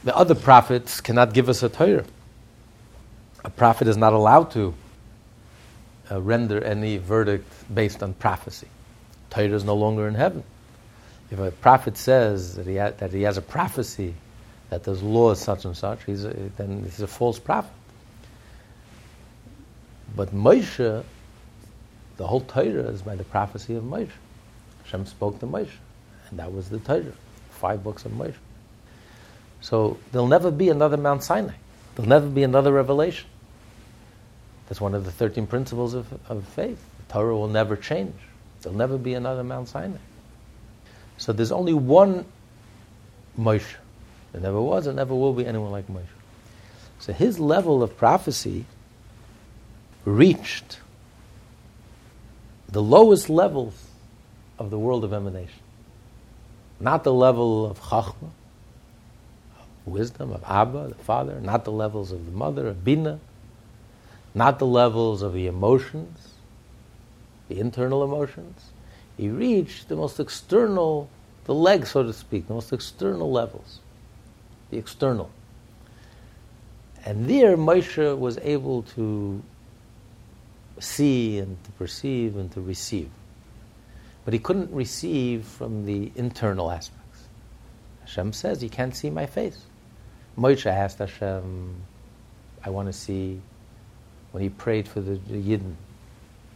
[0.04, 2.04] The other prophets cannot give us a Torah.
[3.44, 4.72] A prophet is not allowed to
[6.10, 8.68] uh, render any verdict based on prophecy.
[9.30, 10.44] Torah is no longer in heaven.
[11.30, 14.14] If a prophet says that he, ha- that he has a prophecy
[14.70, 17.72] that there's law such and such, he's a, then he's a false prophet.
[20.16, 21.04] But Moshe,
[22.16, 24.10] the whole Torah is by the prophecy of Moshe.
[24.84, 25.70] Hashem spoke to Moshe,
[26.30, 27.12] and that was the Torah,
[27.50, 28.34] five books of Moshe.
[29.60, 31.54] So there'll never be another Mount Sinai.
[31.94, 33.28] There'll never be another revelation.
[34.68, 36.82] That's one of the 13 principles of, of faith.
[37.06, 38.14] The Torah will never change.
[38.62, 39.98] There'll never be another Mount Sinai.
[41.20, 42.24] So there's only one
[43.38, 43.74] Moshe.
[44.32, 46.06] There never was and never will be anyone like Moshe.
[46.98, 48.64] So his level of prophecy
[50.06, 50.80] reached
[52.70, 53.74] the lowest levels
[54.58, 55.60] of the world of emanation.
[56.80, 58.30] Not the level of Chachma,
[59.84, 63.20] wisdom, of Abba, the father, not the levels of the mother, of Bina,
[64.34, 66.32] not the levels of the emotions,
[67.48, 68.69] the internal emotions.
[69.20, 71.10] He reached the most external,
[71.44, 73.80] the leg, so to speak, the most external levels,
[74.70, 75.30] the external.
[77.04, 79.42] And there, Moshe was able to
[80.78, 83.10] see and to perceive and to receive.
[84.24, 87.28] But he couldn't receive from the internal aspects.
[88.00, 89.60] Hashem says, You can't see my face.
[90.38, 91.76] Moshe asked Hashem,
[92.64, 93.42] I want to see,
[94.32, 95.74] when he prayed for the, the Yidden,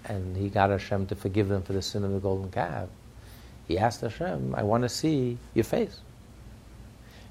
[0.06, 2.88] and he got Hashem to forgive them for the sin of the golden calf,
[3.66, 5.98] he asked Hashem, I want to see your face.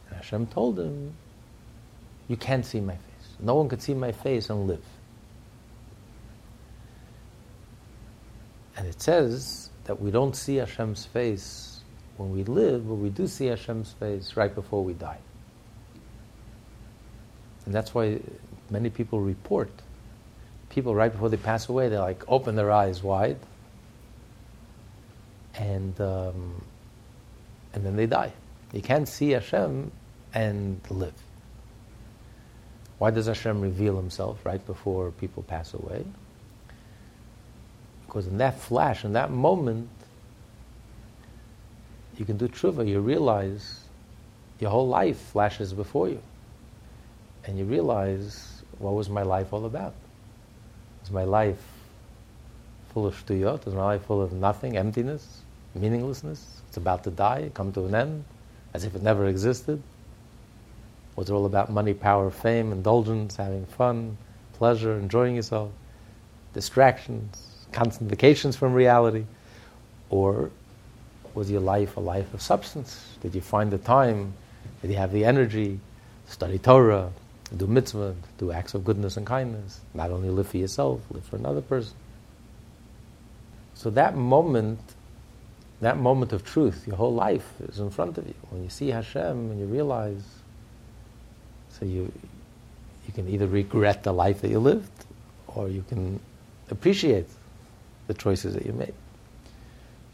[0.07, 1.13] And Hashem told him,
[2.27, 3.29] You can't see my face.
[3.39, 4.83] No one could see my face and live.
[8.75, 11.81] And it says that we don't see Hashem's face
[12.17, 15.19] when we live, but we do see Hashem's face right before we die.
[17.65, 18.19] And that's why
[18.69, 19.69] many people report.
[20.73, 23.37] People right before they pass away, they like open their eyes wide,
[25.53, 26.65] and um,
[27.73, 28.33] and then they die.
[28.71, 29.91] You can't see Hashem
[30.33, 31.13] and live.
[32.97, 36.03] Why does Hashem reveal Himself right before people pass away?
[38.07, 39.89] Because in that flash, in that moment,
[42.17, 42.87] you can do tshuva.
[42.87, 43.81] You realize
[44.59, 46.21] your whole life flashes before you.
[47.45, 49.93] And you realize, what was my life all about?
[51.03, 51.61] Was my life
[52.93, 53.65] full of shtuyot?
[53.65, 55.41] Was my life full of nothing, emptiness,
[55.75, 56.61] meaninglessness?
[56.69, 58.23] It's about to die, come to an end,
[58.73, 59.83] as if it never existed?
[61.17, 64.17] Was it all about money, power, fame, indulgence, having fun,
[64.53, 65.71] pleasure, enjoying yourself,
[66.53, 69.25] distractions, constant vacations from reality?
[70.09, 70.51] Or
[71.33, 73.17] was your life a life of substance?
[73.21, 74.33] Did you find the time?
[74.81, 75.81] Did you have the energy?
[76.27, 77.11] Study Torah,
[77.57, 79.81] do mitzvah, do acts of goodness and kindness.
[79.93, 81.93] Not only live for yourself, live for another person.
[83.75, 84.79] So that moment,
[85.81, 88.35] that moment of truth, your whole life is in front of you.
[88.49, 90.23] When you see Hashem and you realize,
[91.69, 92.11] so you,
[93.07, 94.91] you can either regret the life that you lived,
[95.47, 96.19] or you can
[96.71, 97.27] appreciate
[98.07, 98.93] the choices that you made.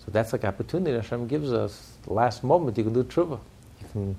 [0.05, 1.93] So that's like opportunity Hashem gives us.
[2.03, 3.39] The last moment you can do tshuva.
[3.81, 4.15] You can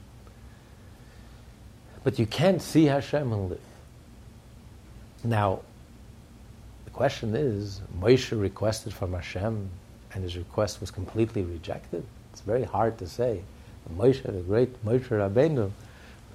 [2.04, 3.60] but you can't see Hashem and live.
[5.22, 5.60] Now,
[6.84, 9.68] the question is, Moshe requested from Hashem,
[10.12, 12.04] and his request was completely rejected.
[12.32, 13.42] It's very hard to say.
[13.96, 15.70] Moshe, the great Moshe Rabbeinu,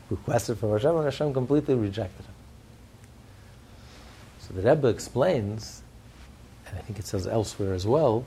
[0.09, 2.33] requested from Hashem, and Hashem completely rejected him.
[4.39, 5.81] So the Rebbe explains,
[6.67, 8.23] and I think it says elsewhere as well,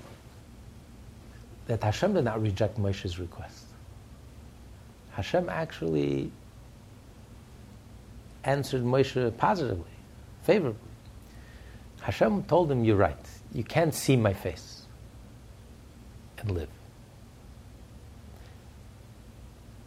[1.67, 3.65] that Hashem did not reject Moshe's request.
[5.13, 6.33] Hashem actually
[8.49, 9.85] answered Moshe positively,
[10.43, 10.81] favorably.
[12.01, 13.17] Hashem told him, You're right.
[13.53, 14.83] You can't see my face
[16.39, 16.69] and live.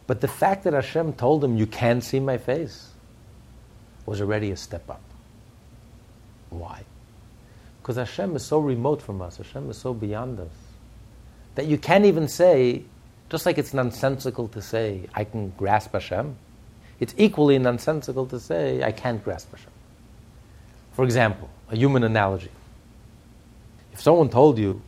[0.06, 2.90] But the fact that Hashem told him, You can't see my face,
[4.06, 5.02] was already a step up.
[6.50, 6.84] Why?
[7.80, 10.52] Because Hashem is so remote from us, Hashem is so beyond us,
[11.56, 12.84] that you can't even say,
[13.28, 16.36] just like it's nonsensical to say, I can grasp Hashem,
[17.02, 19.72] it's equally nonsensical to say, I can't grasp Hashem.
[20.92, 22.52] For example, a human analogy.
[23.92, 24.80] If someone told you,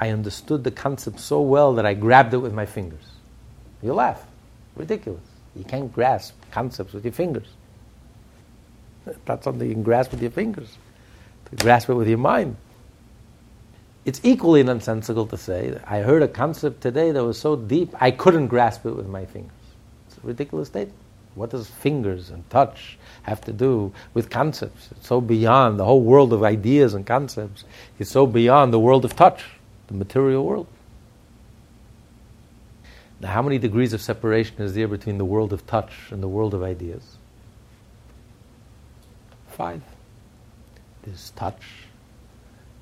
[0.00, 3.04] I understood the concept so well that I grabbed it with my fingers,
[3.84, 4.20] you laugh.
[4.74, 5.22] Ridiculous.
[5.54, 7.46] You can't grasp concepts with your fingers.
[9.24, 10.76] That's something you can grasp with your fingers.
[11.50, 12.56] To grasp it with your mind.
[14.04, 18.10] It's equally nonsensical to say, I heard a concept today that was so deep, I
[18.10, 19.52] couldn't grasp it with my fingers.
[20.08, 20.98] It's a ridiculous statement.
[21.38, 24.88] What does fingers and touch have to do with concepts?
[24.90, 27.64] It's so beyond the whole world of ideas and concepts.
[28.00, 29.44] It's so beyond the world of touch,
[29.86, 30.66] the material world.
[33.20, 36.28] Now, how many degrees of separation is there between the world of touch and the
[36.28, 37.16] world of ideas?
[39.46, 39.82] Five.
[41.02, 41.62] There's touch,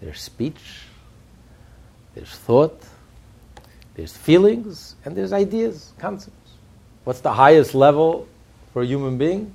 [0.00, 0.82] there's speech,
[2.14, 2.82] there's thought,
[3.94, 6.52] there's feelings, and there's ideas, concepts.
[7.04, 8.26] What's the highest level
[8.76, 9.50] for a human being,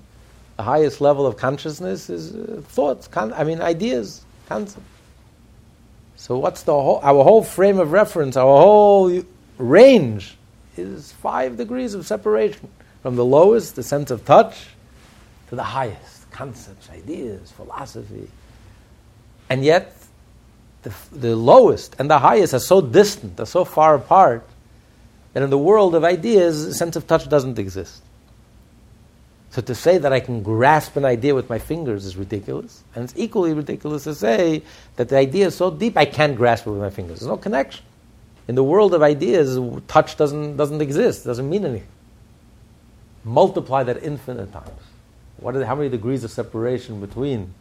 [0.57, 4.83] the highest level of consciousness is uh, thoughts, con- I mean, ideas, concepts.
[6.15, 9.23] So, what's the whole, our whole frame of reference, our whole
[9.59, 10.37] range
[10.75, 12.67] is five degrees of separation
[13.03, 14.69] from the lowest, the sense of touch,
[15.49, 18.27] to the highest, concepts, ideas, philosophy.
[19.51, 19.95] And yet,
[20.81, 24.49] the, the lowest and the highest are so distant, are so far apart,
[25.33, 28.01] that in the world of ideas, the sense of touch doesn't exist.
[29.51, 32.83] So to say that I can grasp an idea with my fingers is ridiculous.
[32.95, 34.63] And it's equally ridiculous to say
[34.95, 37.19] that the idea is so deep I can't grasp it with my fingers.
[37.19, 37.83] There's no connection.
[38.47, 39.59] In the world of ideas,
[39.89, 41.87] touch doesn't, doesn't exist, doesn't mean anything.
[43.25, 44.69] Multiply that infinite times.
[45.37, 47.53] What are, how many degrees of separation between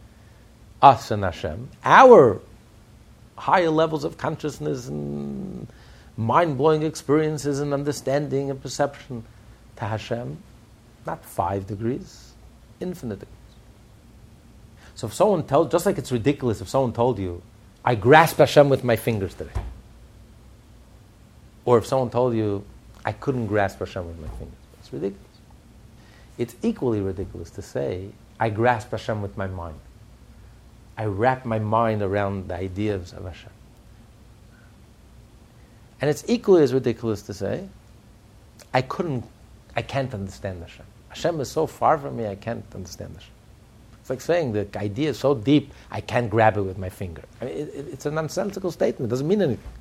[0.81, 1.69] us and Hashem?
[1.83, 2.39] Our
[3.35, 5.67] higher levels of consciousness and
[6.15, 9.25] mind blowing experiences and understanding and perception
[9.75, 10.41] to Hashem
[11.05, 12.33] not five degrees,
[12.79, 13.35] infinite degrees.
[14.95, 17.41] So if someone tells, just like it's ridiculous if someone told you,
[17.83, 19.59] I grasp Hashem with my fingers today.
[21.65, 22.63] Or if someone told you,
[23.03, 24.57] I couldn't grasp Hashem with my fingers.
[24.79, 25.25] It's ridiculous.
[26.37, 28.09] It's equally ridiculous to say,
[28.39, 29.79] I grasp Hashem with my mind.
[30.97, 33.51] I wrap my mind around the ideas of Hashem.
[35.99, 37.67] And it's equally as ridiculous to say,
[38.73, 39.23] I couldn't,
[39.75, 40.85] I can't understand Hashem.
[41.11, 43.33] Hashem is so far from me, I can't understand Hashem.
[43.99, 47.23] It's like saying the idea is so deep, I can't grab it with my finger.
[47.41, 49.09] I mean, it, it, it's a nonsensical statement.
[49.09, 49.71] It doesn't mean anything.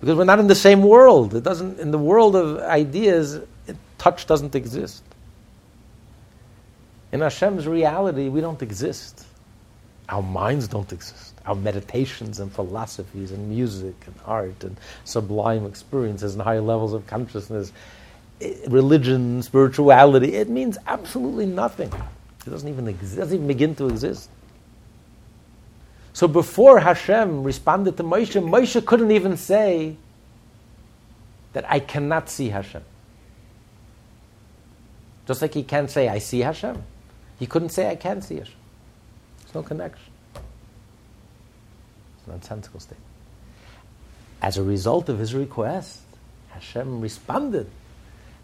[0.00, 1.34] Because we're not in the same world.
[1.34, 3.34] It doesn't, in the world of ideas,
[3.66, 5.04] it, touch doesn't exist.
[7.12, 9.26] In Hashem's reality, we don't exist.
[10.08, 11.34] Our minds don't exist.
[11.44, 17.06] Our meditations and philosophies and music and art and sublime experiences and higher levels of
[17.06, 17.72] consciousness
[18.68, 20.34] religion, spirituality.
[20.34, 21.92] It means absolutely nothing.
[22.46, 24.30] It doesn't even exist, doesn't even begin to exist.
[26.12, 29.96] So before Hashem responded to Moshe, Moshe couldn't even say
[31.52, 32.82] that I cannot see Hashem.
[35.26, 36.82] Just like he can't say I see Hashem.
[37.38, 38.54] He couldn't say I can see Hashem.
[39.40, 40.12] There's no connection.
[40.34, 43.06] It's a nonsensical statement.
[44.42, 46.00] As a result of his request,
[46.50, 47.70] Hashem responded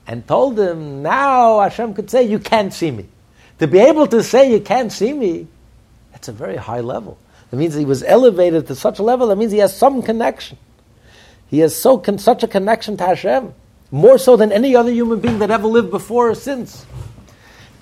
[0.07, 3.07] and told him, now Hashem could say, You can't see me.
[3.59, 5.47] To be able to say you can't see me,
[6.13, 7.19] that's a very high level.
[7.51, 10.59] That means he was elevated to such a level, that means he has some connection.
[11.49, 13.55] He has so con- such a connection to Hashem,
[13.91, 16.85] more so than any other human being that ever lived before or since.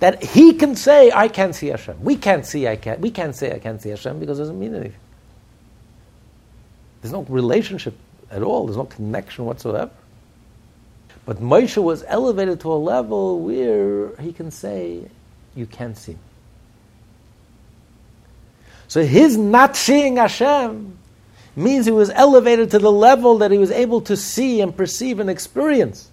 [0.01, 2.03] That he can say, I can't see Hashem.
[2.03, 4.59] We can't see I can't we can't say I can't see Hashem because it doesn't
[4.59, 5.01] mean anything.
[7.01, 7.97] There's no relationship
[8.31, 9.91] at all, there's no connection whatsoever.
[11.27, 15.09] But Moshe was elevated to a level where he can say,
[15.55, 16.17] You can't see.
[18.89, 20.99] So his not seeing Hashem
[21.57, 25.21] means he was elevated to the level that he was able to see and perceive
[25.21, 26.11] and experience.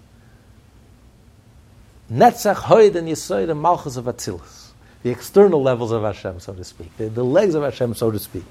[2.10, 4.70] Netzach, Hoyd, and Yisoid, and Malchus of Atzilus.
[5.02, 6.96] The external levels of Hashem, so to speak.
[6.96, 8.44] The, the legs of Hashem, so to speak.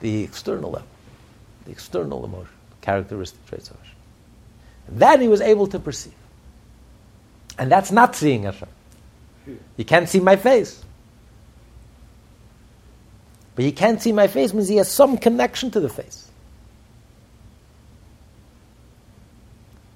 [0.00, 0.88] The external level.
[1.64, 3.97] The external emotion, characteristic traits of Hashem.
[4.90, 6.14] That he was able to perceive.
[7.58, 8.68] And that's not seeing Hashem.
[9.76, 10.84] You can't see my face.
[13.54, 16.30] But you can't see my face means he has some connection to the face.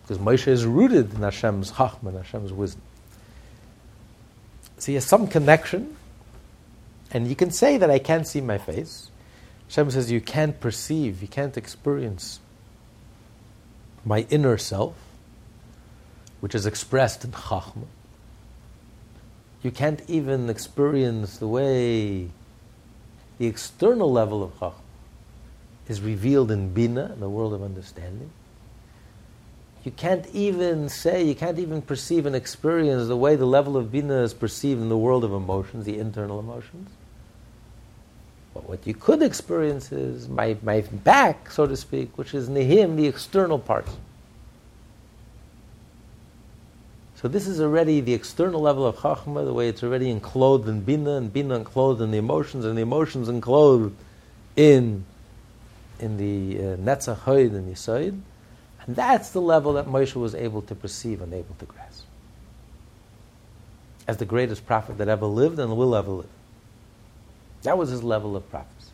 [0.03, 2.82] Because Moshe is rooted in Hashem's chachma, Hashem's wisdom.
[4.78, 5.97] So he has some connection,
[7.12, 9.11] and you can say that I can't see my face.
[9.68, 12.40] Hashem says you can't perceive, you can't experience
[14.05, 14.94] my inner self,
[16.40, 17.86] which is expressed in chachma.
[19.62, 22.28] You can't even experience the way
[23.38, 24.74] the external level of Chachma
[25.88, 28.30] is revealed in Bina, in the world of understanding.
[29.84, 33.90] You can't even say, you can't even perceive and experience the way the level of
[33.90, 36.90] Bina is perceived in the world of emotions, the internal emotions.
[38.55, 42.96] But what you could experience is my, my back, so to speak, which is Nihim,
[42.96, 43.86] the external part.
[47.16, 50.80] So this is already the external level of Chachma, the way it's already enclosed in
[50.80, 53.94] Bina, and Bina enclosed in the emotions, and the emotions enclosed
[54.57, 55.05] in,
[56.00, 58.20] in the uh, Netzach Hoyd and Yisoid.
[58.84, 62.05] And that's the level that Moshe was able to perceive and able to grasp.
[64.09, 66.26] As the greatest prophet that ever lived and will ever live.
[67.63, 68.91] That was his level of prophecy.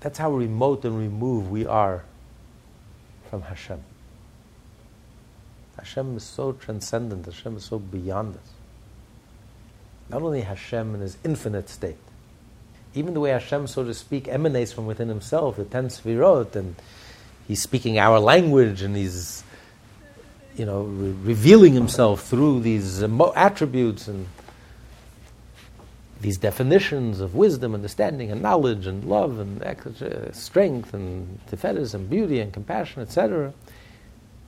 [0.00, 2.04] That's how remote and removed we are
[3.30, 3.82] from Hashem.
[5.78, 8.50] Hashem is so transcendent, Hashem is so beyond us.
[10.08, 11.96] Not only Hashem in his infinite state,
[12.94, 16.76] even the way Hashem, so to speak, emanates from within himself, the ten sefirot, and
[17.48, 19.44] he's speaking our language, and he's,
[20.56, 24.28] you know, re- revealing himself through these attributes and
[26.22, 32.08] these definitions of wisdom, understanding, and knowledge, and love, and uh, strength, and tiferes, and
[32.08, 33.52] beauty, and compassion, etc.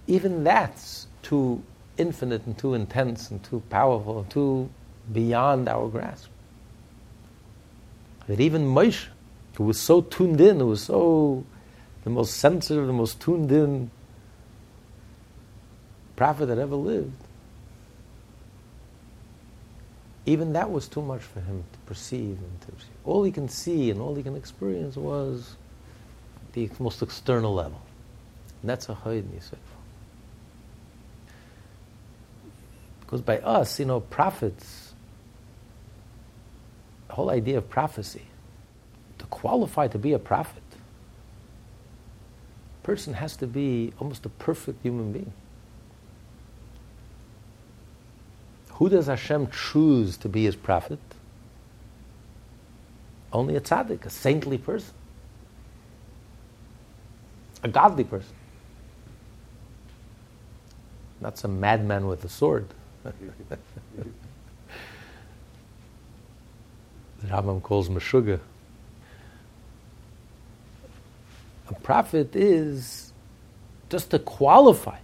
[0.06, 1.62] Even that's too
[1.96, 4.70] infinite and too intense and too powerful and too
[5.12, 6.28] beyond our grasp.
[8.28, 9.08] That even Moshe,
[9.56, 11.44] who was so tuned in, who was so
[12.04, 13.90] the most sensitive, the most tuned in
[16.16, 17.23] prophet that ever lived,
[20.26, 22.90] even that was too much for him to perceive and to perceive.
[23.04, 25.56] All he can see and all he can experience was
[26.54, 27.80] the most external level.
[28.62, 29.58] And that's a Hoyd Yisrael.
[33.00, 34.94] Because by us, you know, prophets,
[37.08, 38.22] the whole idea of prophecy,
[39.18, 40.62] to qualify to be a prophet,
[42.82, 45.32] a person has to be almost a perfect human being.
[48.74, 50.98] Who does Hashem choose to be his prophet?
[53.32, 54.94] Only a tzaddik, a saintly person,
[57.62, 58.34] a godly person,
[61.20, 62.66] not some madman with a sword.
[63.02, 63.58] the
[67.26, 68.40] Rambam calls Meshuggah.
[71.68, 73.12] A prophet is
[73.88, 74.98] just to qualify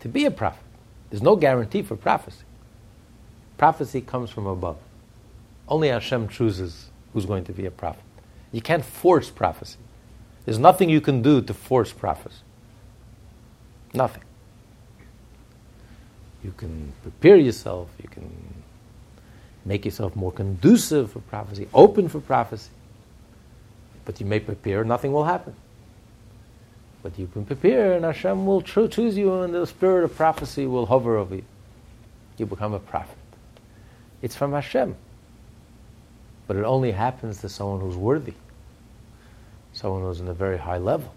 [0.00, 0.62] to be a prophet.
[1.10, 2.44] There's no guarantee for prophecy.
[3.58, 4.78] Prophecy comes from above.
[5.68, 8.02] Only Hashem chooses who's going to be a prophet.
[8.52, 9.76] You can't force prophecy.
[10.46, 12.40] There's nothing you can do to force prophecy.
[13.92, 14.22] Nothing.
[16.42, 17.90] You can prepare yourself.
[18.02, 18.32] You can
[19.66, 22.70] make yourself more conducive for prophecy, open for prophecy.
[24.04, 25.54] But you may prepare, nothing will happen.
[27.02, 30.86] But you can prepare, and Hashem will choose you, and the spirit of prophecy will
[30.86, 31.44] hover over you.
[32.38, 33.17] You become a prophet.
[34.22, 34.96] It's from Hashem.
[36.46, 38.34] But it only happens to someone who's worthy,
[39.72, 41.12] someone who's in a very high level.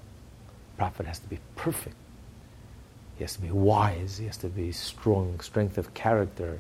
[0.78, 1.96] prophet has to be perfect.
[3.18, 4.18] He has to be wise.
[4.18, 6.60] He has to be strong, strength of character.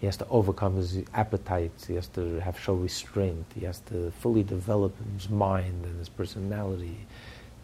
[0.00, 1.86] He has to overcome his appetites.
[1.86, 3.46] He has to have show restraint.
[3.54, 6.98] He has to fully develop his mind and his personality.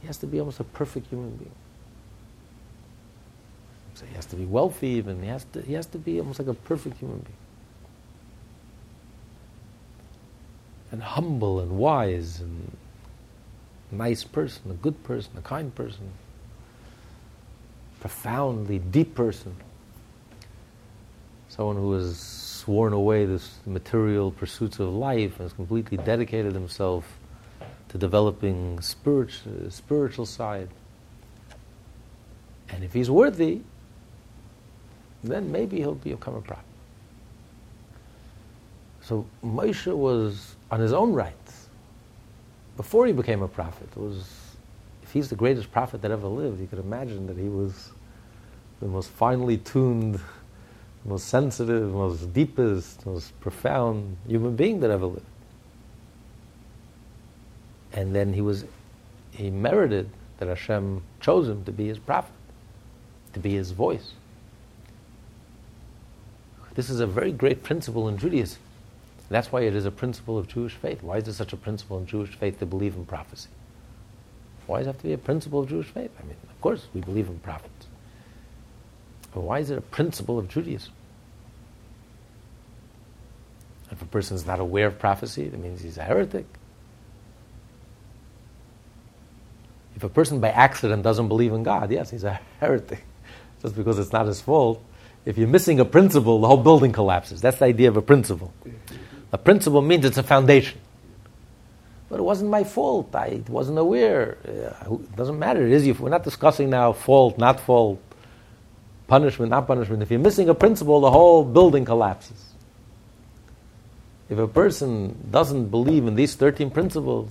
[0.01, 1.51] He has to be almost a perfect human being.
[3.95, 5.21] So he has to be wealthy even.
[5.21, 7.48] He has to, he has to be almost like a perfect human being.
[10.91, 12.77] And humble and wise and
[13.91, 16.11] nice person, a good person, a kind person,
[18.01, 19.55] profoundly deep person.
[21.49, 27.19] Someone who has sworn away this material pursuits of life and has completely dedicated himself
[27.89, 30.69] to developing spiritual, spiritual side.
[32.69, 33.63] And if he's worthy,
[35.25, 36.65] then maybe he'll become a prophet.
[39.01, 41.69] So Moshe was on his own rights.
[42.77, 44.29] Before he became a prophet, was
[45.03, 47.93] if he's the greatest prophet that ever lived, you could imagine that he was
[48.81, 50.21] the most finely tuned,
[51.05, 55.25] most sensitive, most deepest, most profound human being that ever lived.
[57.93, 58.65] And then he was
[59.33, 62.33] he merited that Hashem chose him to be his prophet,
[63.33, 64.13] to be his voice.
[66.75, 68.61] This is a very great principle in Judaism.
[69.31, 71.03] That's why it is a principle of Jewish faith.
[71.03, 73.51] Why is it such a principle in Jewish faith to believe in prophecy?
[74.67, 76.11] Why does it have to be a principle of Jewish faith?
[76.19, 77.87] I mean, of course, we believe in prophets.
[79.35, 80.93] But why is it a principle of Judaism?
[83.91, 86.47] If a person is not aware of prophecy, that means he's a heretic.
[89.97, 93.05] If a person by accident doesn't believe in God, yes, he's a heretic.
[93.63, 94.83] Just because it's not his fault
[95.29, 97.43] if you're missing a principle, the whole building collapses.
[97.43, 98.51] That's the idea of a principle.
[99.33, 100.79] A principle means it's a foundation.
[102.09, 103.15] But it wasn't my fault.
[103.15, 104.39] I wasn't aware.
[104.47, 105.67] Uh, it doesn't matter.
[105.67, 106.01] It is.
[106.01, 108.01] We're not discussing now fault, not fault,
[109.07, 110.03] punishment, not punishment.
[110.03, 112.55] If you're missing a principle, the whole building collapses.
[114.31, 117.31] If a person doesn't believe in these 13 principles,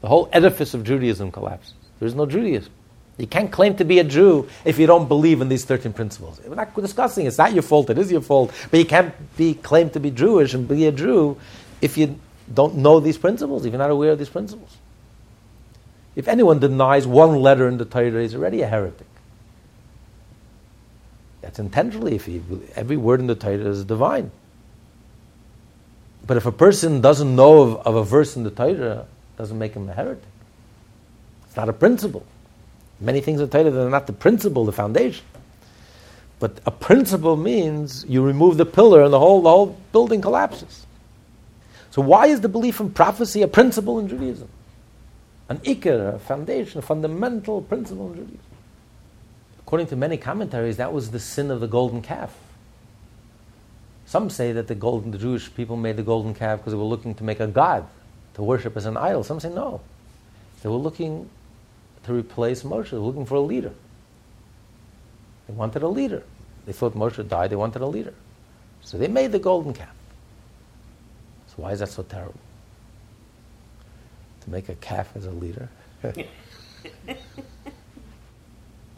[0.00, 1.74] the whole edifice of Judaism collapses.
[1.98, 2.72] There's no Judaism.
[3.16, 6.40] You can't claim to be a Jew if you don't believe in these 13 principles.
[6.44, 8.52] We're not discussing it's not your fault, it is your fault.
[8.70, 11.38] But you can't be claimed to be Jewish and be a Jew
[11.80, 12.18] if you
[12.52, 14.76] don't know these principles, if you're not aware of these principles.
[16.16, 19.06] If anyone denies one letter in the Torah, he's already a heretic.
[21.40, 22.28] That's intentionally, if
[22.76, 24.30] every word in the Torah is divine.
[26.26, 29.06] But if a person doesn't know of, of a verse in the Torah,
[29.36, 30.22] doesn't make him a heretic.
[31.46, 32.24] It's not a principle.
[33.04, 35.24] Many things in Torah that are not the principle, the foundation.
[36.40, 40.86] But a principle means you remove the pillar and the whole, the whole building collapses.
[41.90, 44.48] So why is the belief in prophecy a principle in Judaism?
[45.48, 48.40] An ikar, a foundation, a fundamental principle in Judaism.
[49.60, 52.34] According to many commentaries, that was the sin of the golden calf.
[54.06, 56.84] Some say that the golden, the Jewish people made the golden calf because they were
[56.84, 57.86] looking to make a god
[58.34, 59.24] to worship as an idol.
[59.24, 59.80] Some say no.
[60.62, 61.28] They were looking
[62.04, 62.90] to replace Moshe.
[62.90, 63.72] They were looking for a leader.
[65.46, 66.22] They wanted a leader.
[66.66, 68.14] They thought Moshe died, they wanted a leader.
[68.82, 69.94] So they made the golden calf.
[71.48, 72.40] So why is that so terrible?
[74.42, 75.68] To make a calf as a leader?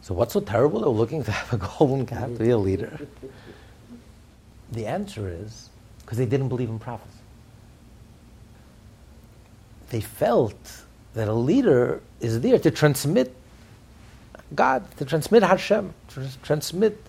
[0.01, 0.81] so what's so terrible?
[0.81, 2.99] They were looking to have a golden calf to be a leader.
[4.71, 5.69] The answer is
[6.01, 7.15] because they didn't believe in prophets.
[9.89, 10.83] They felt
[11.13, 13.35] that a leader is there to transmit
[14.55, 17.03] God, to transmit Hashem, to transmit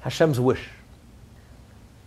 [0.00, 0.68] Hashem's wish.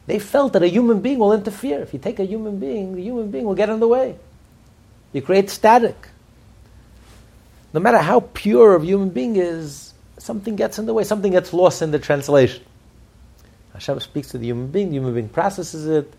[0.07, 1.81] They felt that a human being will interfere.
[1.81, 4.17] If you take a human being, the human being will get in the way.
[5.13, 6.09] You create static.
[7.73, 11.53] No matter how pure a human being is, something gets in the way, something gets
[11.53, 12.63] lost in the translation.
[13.73, 16.13] Hashem speaks to the human being, the human being processes it,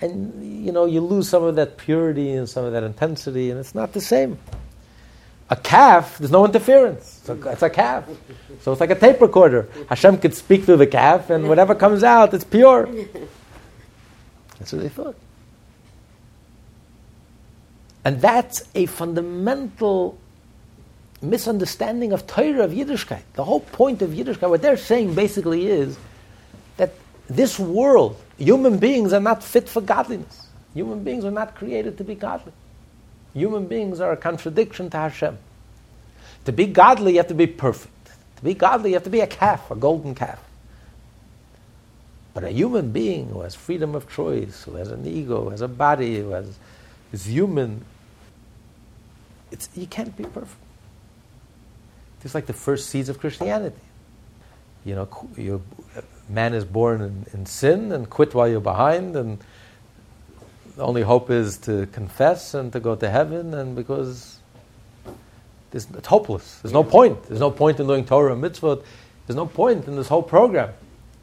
[0.00, 3.58] and you know you lose some of that purity and some of that intensity, and
[3.58, 4.38] it's not the same.
[5.50, 7.22] A calf, there's no interference.
[7.24, 8.04] So it's a calf.
[8.60, 9.68] So it's like a tape recorder.
[9.88, 12.86] Hashem could speak through the calf, and whatever comes out, it's pure.
[14.58, 15.16] That's what they thought.
[18.04, 20.18] And that's a fundamental
[21.20, 23.22] misunderstanding of Torah, of Yiddishkeit.
[23.34, 25.98] The whole point of Yiddishkeit, what they're saying basically is
[26.76, 26.92] that
[27.28, 30.46] this world, human beings are not fit for godliness.
[30.74, 32.52] Human beings are not created to be godly.
[33.34, 35.38] Human beings are a contradiction to Hashem.
[36.44, 37.92] To be godly, you have to be perfect.
[38.36, 40.38] To be godly, you have to be a calf, a golden calf.
[42.32, 45.60] But a human being who has freedom of choice, who has an ego, who has
[45.60, 46.58] a body, who has,
[47.12, 47.84] is human,
[49.50, 50.54] it's, you can't be perfect.
[52.22, 53.76] It's like the first seeds of Christianity.
[54.84, 55.62] You know, you,
[56.28, 59.38] man is born in, in sin and quit while you're behind, and
[60.76, 64.38] the only hope is to confess and to go to heaven, and because
[65.72, 66.60] it's hopeless.
[66.62, 67.22] There's no point.
[67.24, 68.82] There's no point in doing Torah and mitzvot.
[69.26, 70.72] There's no point in this whole program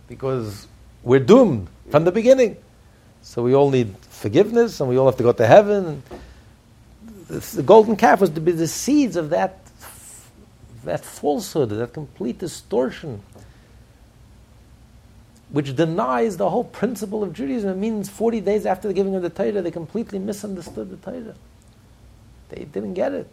[0.08, 0.68] because
[1.04, 2.58] we're doomed from the beginning.
[3.22, 6.04] So we all need forgiveness, and we all have to go to heaven.
[7.28, 9.60] The golden calf was to be the seeds of that
[10.86, 13.22] that falsehood, that complete distortion,
[15.50, 17.70] which denies the whole principle of Judaism.
[17.70, 21.36] It means 40 days after the giving of the Torah, they completely misunderstood the Torah.
[22.50, 23.28] They didn't get it.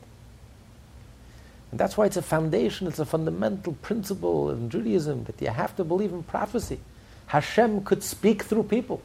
[1.70, 5.74] And that's why it's a foundation, it's a fundamental principle in Judaism that you have
[5.76, 6.78] to believe in prophecy.
[7.26, 9.00] Hashem could speak through people.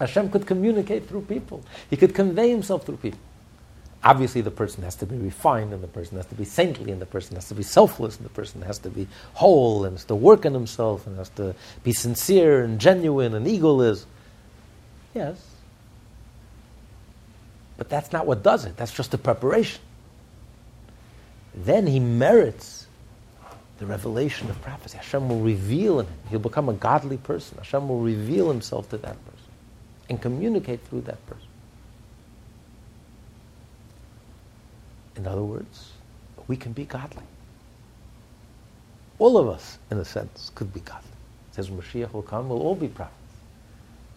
[0.00, 1.62] Hashem could communicate through people.
[1.90, 3.20] He could convey himself through people.
[4.06, 7.02] Obviously, the person has to be refined, and the person has to be saintly, and
[7.02, 10.04] the person has to be selfless, and the person has to be whole, and has
[10.04, 14.04] to work on himself, and has to be sincere and genuine and egoless.
[15.12, 15.44] Yes.
[17.76, 18.76] But that's not what does it.
[18.76, 19.80] That's just the preparation.
[21.52, 22.86] Then he merits
[23.78, 24.98] the revelation of prophecy.
[24.98, 26.18] Hashem will reveal in him.
[26.30, 27.58] He'll become a godly person.
[27.58, 29.50] Hashem will reveal himself to that person
[30.08, 31.45] and communicate through that person.
[35.16, 35.92] In other words,
[36.46, 37.24] we can be godly.
[39.18, 41.08] All of us, in a sense, could be godly.
[41.50, 43.14] It says Mashiach will come, we'll all be prophets.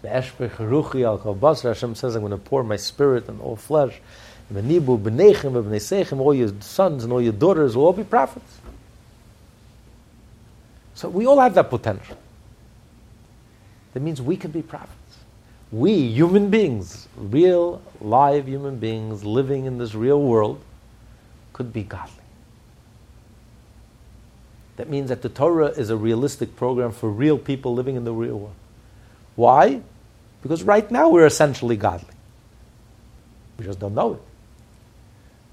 [0.04, 4.00] Hashem says, I'm going to pour my spirit on all flesh.
[4.54, 4.64] All
[6.34, 8.60] your sons and all your daughters will all be prophets.
[10.96, 12.18] So we all have that potential.
[13.94, 14.94] That means we can be prophets.
[15.72, 20.62] We, human beings, real, live human beings living in this real world,
[21.60, 22.24] could be godly.
[24.78, 28.14] That means that the Torah is a realistic program for real people living in the
[28.14, 28.56] real world.
[29.36, 29.82] Why?
[30.42, 32.14] Because right now we're essentially godly.
[33.58, 34.22] We just don't know it.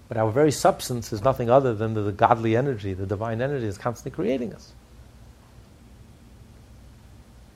[0.07, 3.67] But our very substance is nothing other than the, the godly energy, the divine energy
[3.67, 4.75] is constantly creating us.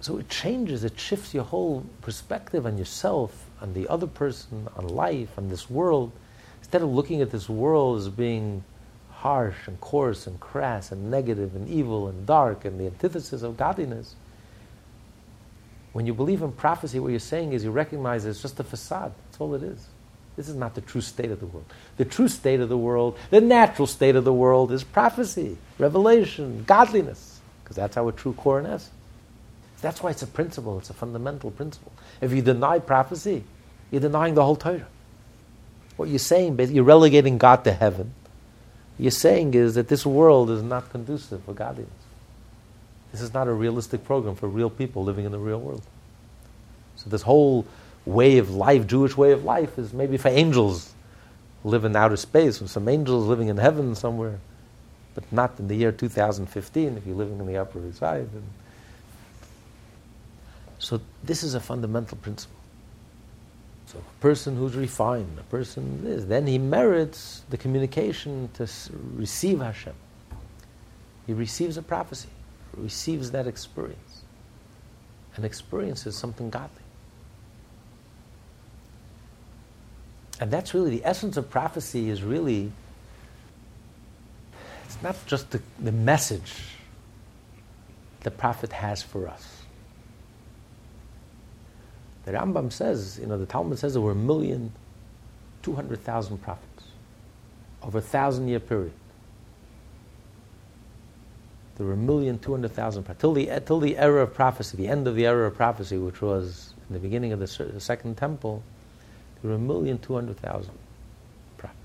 [0.01, 4.89] So it changes, it shifts your whole perspective on yourself, on the other person, on
[4.89, 6.11] life, on this world.
[6.71, 8.62] Instead of looking at this world as being
[9.11, 13.57] harsh and coarse and crass and negative and evil and dark and the antithesis of
[13.57, 14.14] godliness,
[15.93, 19.12] when you believe in prophecy, what you're saying is you recognize it's just a facade.
[19.27, 19.85] That's all it is.
[20.37, 21.66] This is not the true state of the world.
[21.97, 26.62] The true state of the world, the natural state of the world, is prophecy, revelation,
[26.68, 28.93] godliness, because that's our true core and essence.
[29.81, 31.91] That's why it's a principle, it's a fundamental principle.
[32.21, 33.43] If you deny prophecy,
[33.91, 34.87] you're denying the whole Torah.
[36.01, 38.15] What you're saying, you're relegating God to heaven.
[38.97, 41.93] What you're saying is that this world is not conducive for godliness.
[43.13, 45.83] This is not a realistic program for real people living in the real world.
[46.97, 47.67] So this whole
[48.07, 50.95] way of life, Jewish way of life, is maybe for angels
[51.65, 54.39] live in outer space, or some angels living in heaven somewhere,
[55.15, 58.27] but not in the year 2015 if you're living in the Upper East Side.
[60.79, 62.57] So this is a fundamental principle.
[63.91, 68.68] So a person who's refined, a person is, then he merits the communication to
[69.16, 69.95] receive Hashem.
[71.26, 72.28] He receives a prophecy,
[72.76, 74.22] receives that experience.
[75.34, 76.82] And experiences something godly.
[80.38, 82.70] And that's really the essence of prophecy is really,
[84.84, 86.55] it's not just the, the message
[88.20, 89.60] the prophet has for us.
[92.31, 94.72] The Rambam says, you know, the Talmud says there were a million,
[95.62, 96.85] two hundred thousand prophets
[97.83, 98.93] over a thousand year period.
[101.76, 103.20] There were a million, two hundred thousand prophets.
[103.20, 106.22] Till the, till the era of prophecy, the end of the era of prophecy, which
[106.22, 108.62] was in the beginning of the, the Second Temple,
[109.43, 110.74] there were a million, two hundred thousand
[111.59, 111.81] prophets.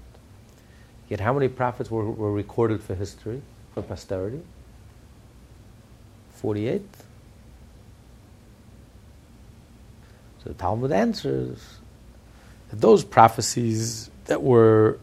[1.09, 3.41] Yet how many prophets were, were recorded for history,
[3.73, 4.43] for posterity?
[6.33, 6.83] 48?
[10.45, 11.79] So the Talmud answers
[12.69, 14.99] that those prophecies that were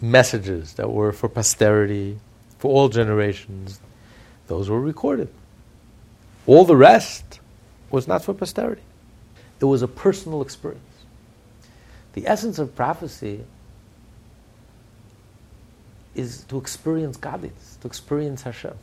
[0.00, 2.18] messages, that were for posterity,
[2.58, 3.80] for all generations,
[4.46, 5.28] those were recorded.
[6.46, 7.40] All the rest
[7.90, 8.82] was not for posterity.
[9.58, 10.82] It was a personal experience.
[12.12, 13.44] The essence of prophecy
[16.14, 18.74] is to experience godliness, to experience Hashem.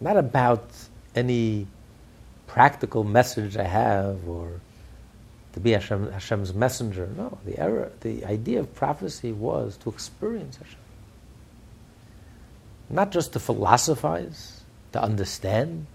[0.00, 0.70] Not about
[1.14, 1.66] any
[2.46, 4.60] practical message I have or
[5.52, 7.08] to be Hashem, Hashem's messenger.
[7.16, 10.78] No, the error, the idea of prophecy was to experience Hashem.
[12.88, 14.62] Not just to philosophize,
[14.92, 15.86] to understand,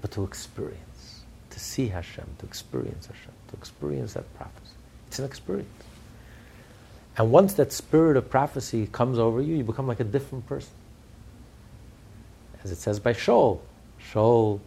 [0.00, 4.74] but to experience, to see Hashem, to experience Hashem, to experience that prophecy.
[5.08, 5.68] It's an experience.
[7.18, 10.72] And once that spirit of prophecy comes over you, you become like a different person.
[12.62, 13.60] As it says by Shaul.
[14.12, 14.60] Shaul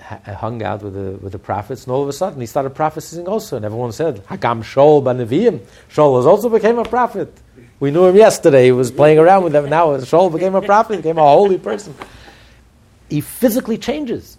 [0.00, 3.26] hung out with the, with the prophets, and all of a sudden he started prophesying
[3.26, 5.60] also, and everyone said, Hagam Shaul Banavim.
[5.90, 7.32] Shaul also became a prophet.
[7.78, 10.96] We knew him yesterday, he was playing around with them, now Shaul became a prophet,
[10.96, 11.94] became a holy person.
[13.08, 14.38] He physically changes,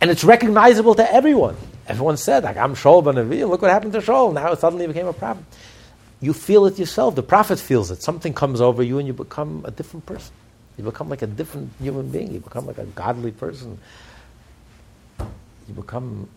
[0.00, 1.56] and it's recognizable to everyone.
[1.86, 5.44] Everyone said, Hagam Shaul Banavim, look what happened to Shaul, now suddenly became a prophet.
[6.20, 8.02] You feel it yourself, the prophet feels it.
[8.02, 10.34] Something comes over you, and you become a different person.
[10.76, 13.78] You become like a different human being, you become like a godly person
[15.68, 16.28] you become.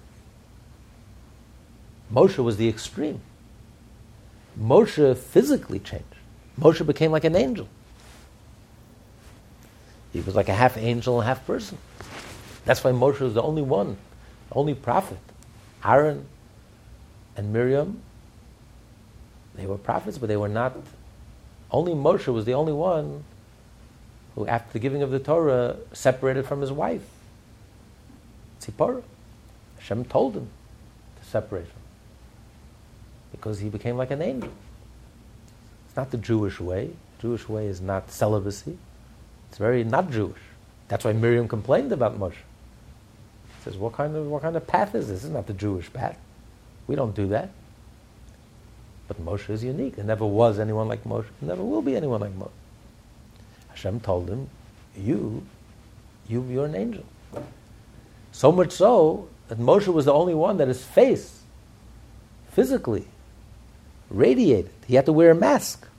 [2.14, 3.22] Moshe was the extreme.
[4.60, 6.06] Moshe physically changed.
[6.60, 7.68] Moshe became like an angel.
[10.12, 11.78] He was like a half angel half person.
[12.66, 13.98] That's why Moshe was the only one,
[14.50, 15.18] the only prophet.
[15.84, 16.26] Aaron
[17.38, 18.02] and Miriam,
[19.56, 20.76] they were prophets, but they were not.
[21.72, 23.24] Only Moshe was the only one
[24.36, 27.08] who, after the giving of the Torah, separated from his wife,
[28.60, 29.04] Tzipporah.
[29.82, 30.48] Hashem told him
[31.20, 31.82] to separate from
[33.32, 34.52] because he became like an angel.
[35.88, 36.92] It's not the Jewish way.
[37.18, 38.78] The Jewish way is not celibacy.
[39.50, 40.40] It's very not Jewish.
[40.88, 42.34] That's why Miriam complained about Moshe.
[42.34, 45.18] She says, what kind, of, what kind of path is this?
[45.18, 46.18] This is not the Jewish path.
[46.88, 47.50] We don't do that.
[49.08, 49.96] But Moshe is unique.
[49.96, 51.26] There never was anyone like Moshe.
[51.42, 52.52] There never will be anyone like Moshe.
[53.70, 54.50] Hashem told him,
[54.96, 55.44] you,
[56.28, 57.06] you, you're an angel.
[58.32, 61.42] So much so that Moshe was the only one that his face
[62.52, 63.06] physically
[64.10, 64.72] radiated.
[64.88, 65.90] He had to wear a mask.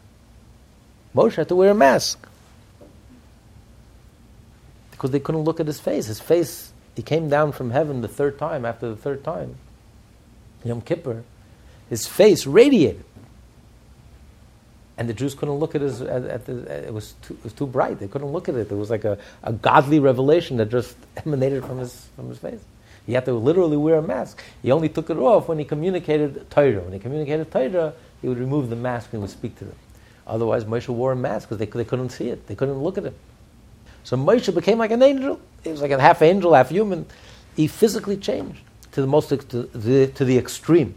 [1.14, 2.26] Moshe had to wear a mask
[4.92, 6.06] because they couldn't look at his face.
[6.06, 9.56] His face, he came down from heaven the third time, after the third time,
[10.64, 11.22] Yom Kippur,
[11.90, 13.04] his face radiated.
[14.96, 17.52] And the Jews couldn't look at his, at, at the, it, was too, it was
[17.52, 17.98] too bright.
[17.98, 18.72] They couldn't look at it.
[18.72, 20.96] It was like a, a godly revelation that just
[21.26, 22.60] emanated from his, from his face.
[23.06, 24.42] He had to literally wear a mask.
[24.62, 26.80] He only took it off when he communicated Torah.
[26.80, 29.76] When he communicated Torah, he would remove the mask and would speak to them.
[30.26, 32.46] Otherwise, Moshe wore a mask because they, they couldn't see it.
[32.46, 33.14] They couldn't look at him.
[34.04, 35.40] So Moshe became like an angel.
[35.64, 37.06] He was like a half angel, half human.
[37.56, 38.60] He physically changed
[38.92, 40.94] to the most to the, to the extreme.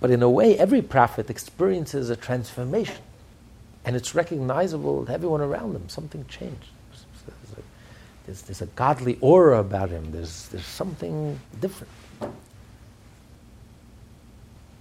[0.00, 3.02] But in a way, every prophet experiences a transformation,
[3.84, 5.88] and it's recognizable to everyone around them.
[5.88, 6.68] Something changed.
[8.26, 10.10] There's, there's a godly aura about him.
[10.12, 11.92] There's, there's something different.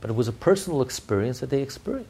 [0.02, 2.10] But it was a personal experience that they experienced.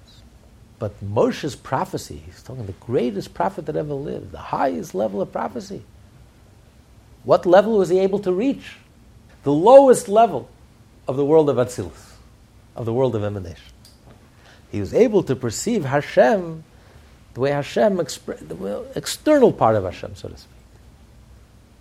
[0.79, 5.31] But Moshe's prophecy, he's talking the greatest prophet that ever lived, the highest level of
[5.31, 5.83] prophecy.
[7.23, 8.77] What level was he able to reach?
[9.43, 10.49] The lowest level
[11.07, 12.13] of the world of Atzilus,
[12.75, 13.63] of the world of emanation.
[14.71, 16.63] He was able to perceive Hashem
[17.33, 20.52] the way Hashem, expre- the external part of Hashem, so to speak.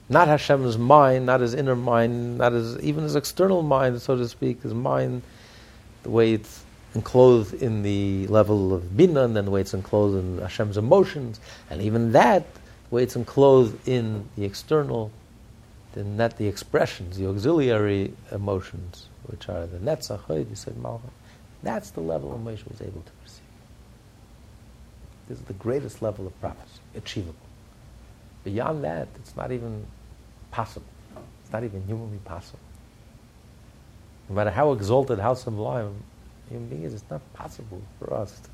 [0.08, 4.28] Not Hashem's mind, not his inner mind, not his even his external mind, so to
[4.28, 5.22] speak, his mind,
[6.02, 10.16] the way it's enclosed in the level of bina, and then the way it's enclosed
[10.16, 11.40] in Hashem's emotions,
[11.70, 15.10] and even that, the way it's enclosed in the external,
[15.94, 21.10] then not the expressions, the auxiliary emotions, which are the netzach, said malchut.
[21.62, 23.40] That's the level Moshe was able to perceive.
[25.28, 27.36] This is the greatest level of prophecy, achievable.
[28.44, 29.86] Beyond that, it's not even
[30.50, 30.86] possible.
[31.42, 32.58] It's not even humanly possible.
[34.28, 35.94] No matter how exalted, how sublime
[36.48, 38.48] human being is, it's not possible for us to.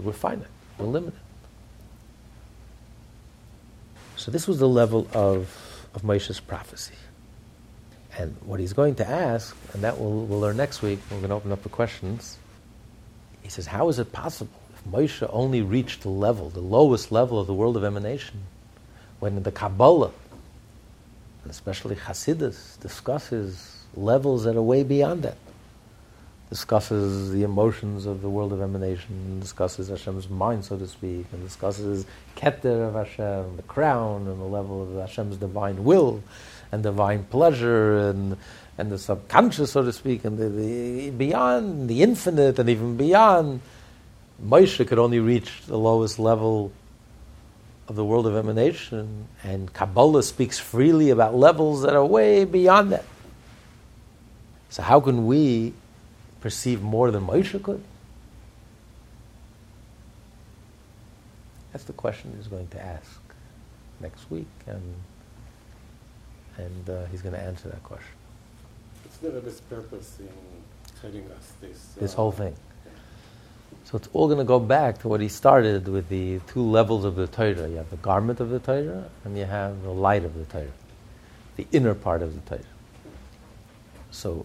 [0.00, 0.46] We're finite,
[0.78, 1.18] we're limited.
[4.16, 6.94] So this was the level of, of Moshe's prophecy.
[8.16, 11.28] And what he's going to ask, and that we'll, we'll learn next week, we're going
[11.28, 12.36] to open up the questions.
[13.42, 17.46] He says, How is it possible Moshe only reached the level, the lowest level of
[17.46, 18.42] the world of emanation?
[19.20, 20.12] when the Kabbalah,
[21.42, 25.36] and especially Hasidus, discusses levels that are way beyond that.
[26.50, 31.42] discusses the emotions of the world of emanation, discusses Hashem's mind, so to speak, and
[31.44, 32.06] discusses
[32.36, 36.22] Keter of Hashem, the crown, and the level of Hashem's divine will
[36.72, 38.38] and divine pleasure, and,
[38.78, 43.60] and the subconscious, so to speak, and the, the beyond, the infinite, and even beyond.
[44.44, 46.72] Moshe could only reach the lowest level
[47.88, 52.92] of the world of emanation, and Kabbalah speaks freely about levels that are way beyond
[52.92, 53.04] that.
[54.70, 55.72] So, how can we
[56.40, 57.82] perceive more than Moshe could?
[61.72, 63.20] That's the question he's going to ask
[64.00, 64.94] next week, and
[66.58, 68.12] and uh, he's going to answer that question.
[69.04, 70.28] What's the Rebbe's purpose in
[71.00, 71.94] telling us this?
[71.98, 72.54] This uh, whole thing.
[73.88, 77.06] So it's all going to go back to what he started with the two levels
[77.06, 77.66] of the Torah.
[77.70, 80.74] You have the garment of the Torah, and you have the light of the Torah,
[81.56, 82.68] the inner part of the Torah.
[84.10, 84.44] So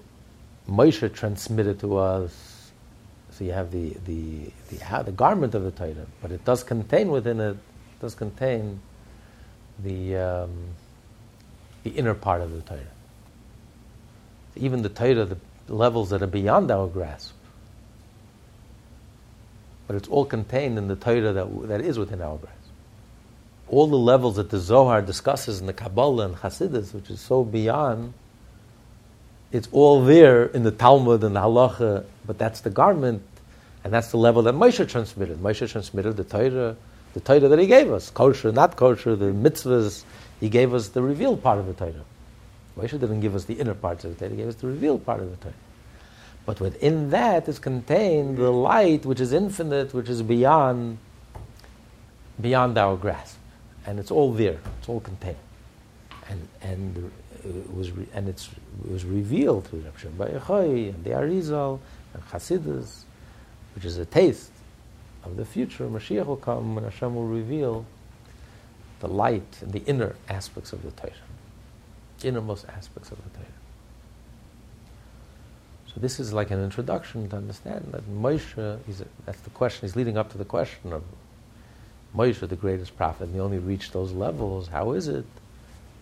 [0.69, 2.71] Moshe transmitted to us.
[3.31, 7.09] So you have the the the, the garment of the Torah, but it does contain
[7.09, 7.57] within it
[7.99, 8.79] does contain
[9.83, 10.69] the um,
[11.83, 12.93] the inner part of the Torah.
[14.55, 15.37] Even the Torah, the
[15.67, 17.33] levels that are beyond our grasp,
[19.93, 22.57] but it's all contained in the Torah that, that is within our grasp.
[23.67, 27.43] All the levels that the Zohar discusses in the Kabbalah and Hasidus, which is so
[27.43, 28.15] beyond,
[29.51, 33.21] it's all there in the Talmud and the Halacha, but that's the garment,
[33.83, 35.37] and that's the level that Moshe transmitted.
[35.37, 36.75] Moshe transmitted the Torah,
[37.13, 40.05] the Torah that he gave us, kosher, not kosher, the mitzvahs.
[40.39, 42.03] He gave us the revealed part of the Torah.
[42.79, 45.05] Moshe didn't give us the inner parts of the Torah; he gave us the revealed
[45.05, 45.53] part of the Torah.
[46.45, 50.97] But within that is contained the light which is infinite, which is beyond,
[52.39, 53.37] beyond our grasp.
[53.85, 55.37] And it's all there, it's all contained.
[56.29, 57.11] And, and
[57.45, 58.49] uh, it was, re- and it's,
[58.85, 61.79] it was revealed through Rav Shimon Yochai and the Arizal
[62.13, 63.03] and Chasidus,
[63.75, 64.51] which is a taste
[65.23, 65.85] of the future.
[65.87, 67.85] Mashiach will come when Hashem will reveal
[68.99, 71.11] the light and the inner aspects of the Torah,
[72.23, 73.62] innermost aspects of the Torah.
[75.93, 79.87] So this is like an introduction to understand that Moshe, is a, that's the question,
[79.87, 81.03] he's leading up to the question of
[82.15, 84.67] Moshe, the greatest prophet, and he only reached those levels.
[84.67, 85.25] How is it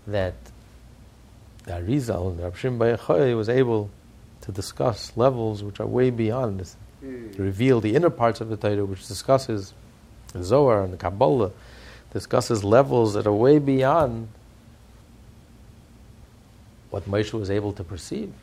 [0.07, 0.35] that
[1.65, 3.89] the Arizal and the Rav Shimon was able
[4.41, 8.57] to discuss levels which are way beyond this, to reveal the inner parts of the
[8.57, 9.73] Torah, which discusses
[10.33, 11.51] the Zohar and the Kabbalah,
[12.13, 14.29] discusses levels that are way beyond
[16.89, 18.33] what Moshe was able to perceive.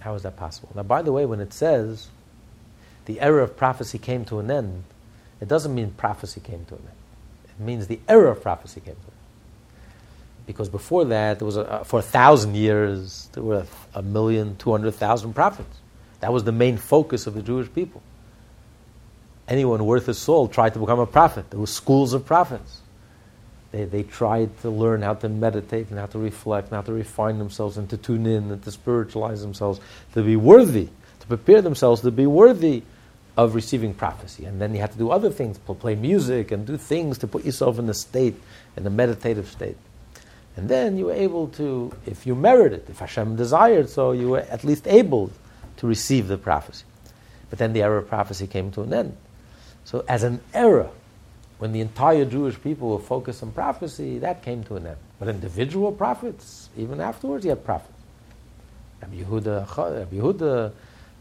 [0.00, 0.70] How is that possible?
[0.74, 2.08] Now, by the way, when it says
[3.04, 4.84] the era of prophecy came to an end,
[5.40, 6.96] it doesn't mean prophecy came to an end.
[7.58, 10.46] It means the era of prophecy came to an end.
[10.46, 14.72] Because before that, there was a, for a thousand years, there were a million, two
[14.72, 15.78] hundred thousand prophets.
[16.20, 18.02] That was the main focus of the Jewish people.
[19.48, 21.50] Anyone worth his salt tried to become a prophet.
[21.50, 22.79] There were schools of prophets.
[23.72, 26.92] They, they tried to learn how to meditate and how to reflect and how to
[26.92, 29.80] refine themselves and to tune in and to spiritualize themselves,
[30.14, 30.88] to be worthy,
[31.20, 32.82] to prepare themselves to be worthy
[33.36, 34.44] of receiving prophecy.
[34.44, 37.44] And then you had to do other things, play music and do things to put
[37.44, 38.34] yourself in a state,
[38.76, 39.76] in a meditative state.
[40.56, 44.40] And then you were able to, if you merited, if Hashem desired so, you were
[44.40, 45.30] at least able
[45.76, 46.84] to receive the prophecy.
[47.48, 49.16] But then the era of prophecy came to an end.
[49.84, 50.90] So, as an era,
[51.60, 54.96] when the entire Jewish people were focused on prophecy, that came to an end.
[55.18, 57.92] But individual prophets, even afterwards, you had prophets.
[59.02, 60.72] Rabbi Yehuda, Rabbi Yehuda,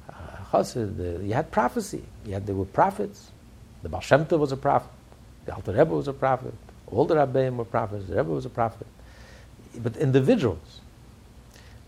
[0.09, 0.13] uh,
[0.51, 2.03] Chassid, the- you had prophecy.
[2.25, 3.31] You had, there were prophets.
[3.83, 4.89] The Baal Shem Tov was a prophet.
[5.45, 6.53] The Alter Rebbe was a prophet.
[6.87, 8.07] All the Rabbeim were prophets.
[8.07, 8.87] The Rebbe was a prophet.
[9.77, 10.79] But individuals,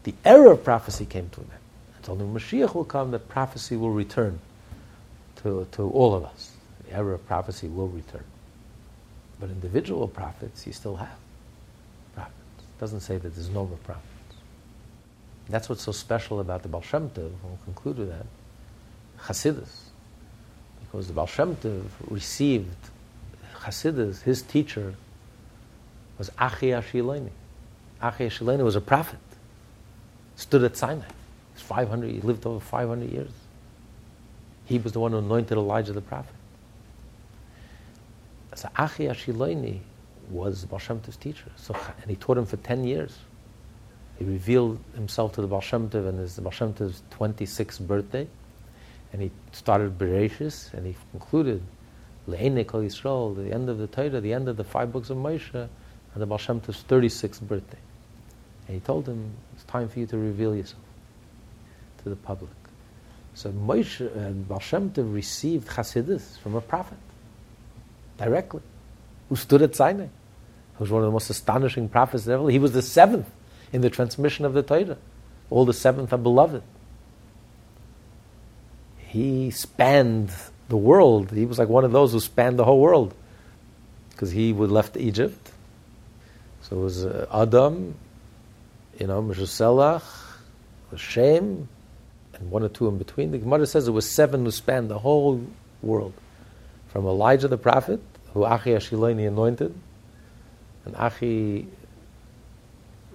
[0.03, 2.09] the era of prophecy came to an end.
[2.09, 4.39] Only when Mashiach will come that prophecy will return
[5.37, 6.51] to, to all of us.
[6.85, 8.23] The era of prophecy will return.
[9.41, 11.17] But individual prophets, you still have
[12.13, 12.35] prophets.
[12.59, 14.05] It doesn't say that there's no more prophets.
[15.49, 17.31] That's what's so special about the Baal Shem Tov.
[17.43, 18.27] We'll conclude with that.
[19.19, 19.89] Hasidus.
[20.79, 22.75] Because the Baal Shem Tov received
[23.61, 24.93] Hasidus, his teacher
[26.19, 27.31] was Achiya HaShiloni.
[28.01, 29.19] Achiya HaShiloni was a prophet.
[30.35, 31.03] Stood at Sinai.
[31.53, 33.31] He's 500, he lived over 500 years.
[34.65, 36.35] He was the one who anointed Elijah the prophet.
[38.55, 39.79] So Achiya HaShiloni
[40.29, 41.51] was Baal Shem Tov's teacher.
[41.55, 43.17] So, and he taught him for 10 years.
[44.19, 48.27] He revealed himself to the Baal Shem Tov on his Baal Shem Tov's 26th birthday.
[49.13, 51.61] And he started Bereshis, and he concluded
[52.25, 55.55] Kol Yisrael, the end of the Torah, the end of the five books of Moshe,
[55.55, 55.69] on
[56.19, 57.79] the Baal Shem Tov's 36th birthday.
[58.67, 60.83] And he told him, it's time for you to reveal yourself.
[62.03, 62.51] to the public.
[63.33, 66.97] So Moshe and Baal Shem Tov received Hasidus from a prophet
[68.21, 68.61] directly,
[69.29, 70.05] who stood at Sinai,
[70.75, 72.49] who was one of the most astonishing prophets ever.
[72.49, 73.29] He was the seventh
[73.73, 74.97] in the transmission of the Torah.
[75.49, 76.63] All the seventh are beloved.
[78.97, 80.31] He spanned
[80.69, 81.31] the world.
[81.31, 83.13] He was like one of those who spanned the whole world
[84.11, 85.51] because he would left Egypt.
[86.61, 87.95] So it was uh, Adam,
[88.99, 90.03] you know, Meshuselach,
[90.95, 91.67] Shem,
[92.35, 93.31] and one or two in between.
[93.31, 95.45] The Gemara says it was seven who spanned the whole
[95.81, 96.13] world.
[96.89, 98.01] From Elijah the prophet,
[98.33, 99.73] who Achiya HaShiloni anointed,
[100.85, 101.67] and Achi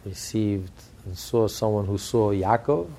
[0.04, 0.72] received
[1.04, 2.90] and saw someone who saw Yaakov,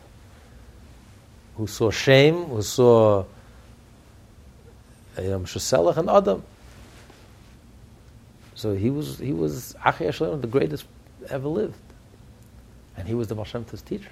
[1.56, 3.20] who saw Shem, who saw
[5.18, 6.44] um, you know, Meshuselach and Adam.
[8.56, 10.86] So he was he was Achi Hashem, the greatest
[11.30, 11.76] ever lived,
[12.96, 14.10] and he was the Baal teacher.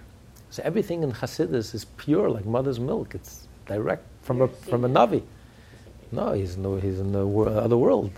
[0.51, 3.15] So everything in Hasidus is pure, like mother's milk.
[3.15, 5.23] It's direct from a from a navi.
[6.15, 8.11] No, he's no he's in the wor- uh, other world.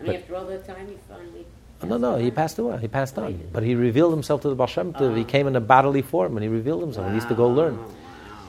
[0.00, 1.46] I mean, after all that time, he finally.
[1.82, 2.78] Oh, no, no, he passed away.
[2.78, 3.48] He passed oh, on.
[3.52, 5.16] But he revealed himself to the Baal Shem Tov.
[5.16, 5.26] He ah.
[5.26, 7.08] came in a bodily form, and he revealed himself.
[7.08, 7.78] He used to go learn.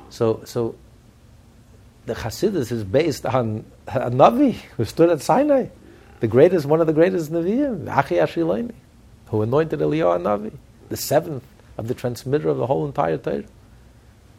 [0.09, 0.76] So, so
[2.05, 5.68] the Hasidus is based on a Navi who stood at Sinai,
[6.20, 8.74] the greatest, one of the greatest Nevi'im, Achiya HaShiloni,
[9.28, 10.53] who anointed Eliyahu Navi,
[10.89, 11.43] the seventh
[11.78, 13.43] of the transmitter of the whole entire Torah.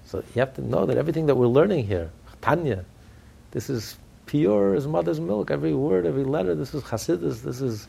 [0.07, 2.11] So you have to know that everything that we're learning here,
[2.43, 2.85] Tanya,
[3.51, 3.97] this is
[4.35, 5.53] pure as mother's milk.
[5.53, 7.43] Every word, every letter, this is Hasidus.
[7.43, 7.87] This is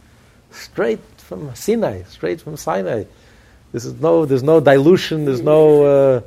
[0.52, 3.06] straight from Sinai, straight from Sinai.
[3.72, 5.26] This is no, there's no dilution.
[5.26, 5.86] There's no.
[5.86, 6.22] Uh,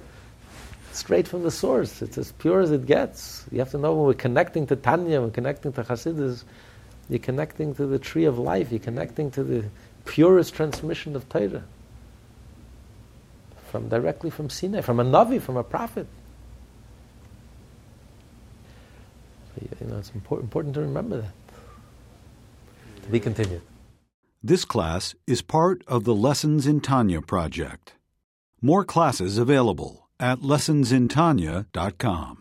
[0.90, 2.02] straight from the source.
[2.02, 3.44] It's as pure as it gets.
[3.52, 6.42] You have to know when we're connecting to Tanya, we're connecting to Hasidus,
[7.08, 9.64] you're connecting to the tree of life, you're connecting to the
[10.04, 11.62] purest transmission of Torah.
[13.70, 16.08] From directly from Sinai, from a Navi, from a prophet.
[19.47, 19.47] So,
[19.80, 21.32] you know, it's important, important to remember that.
[23.02, 23.62] To be continued.
[24.42, 27.94] This class is part of the Lessons in Tanya project.
[28.62, 32.37] More classes available at lessonsintanya.com.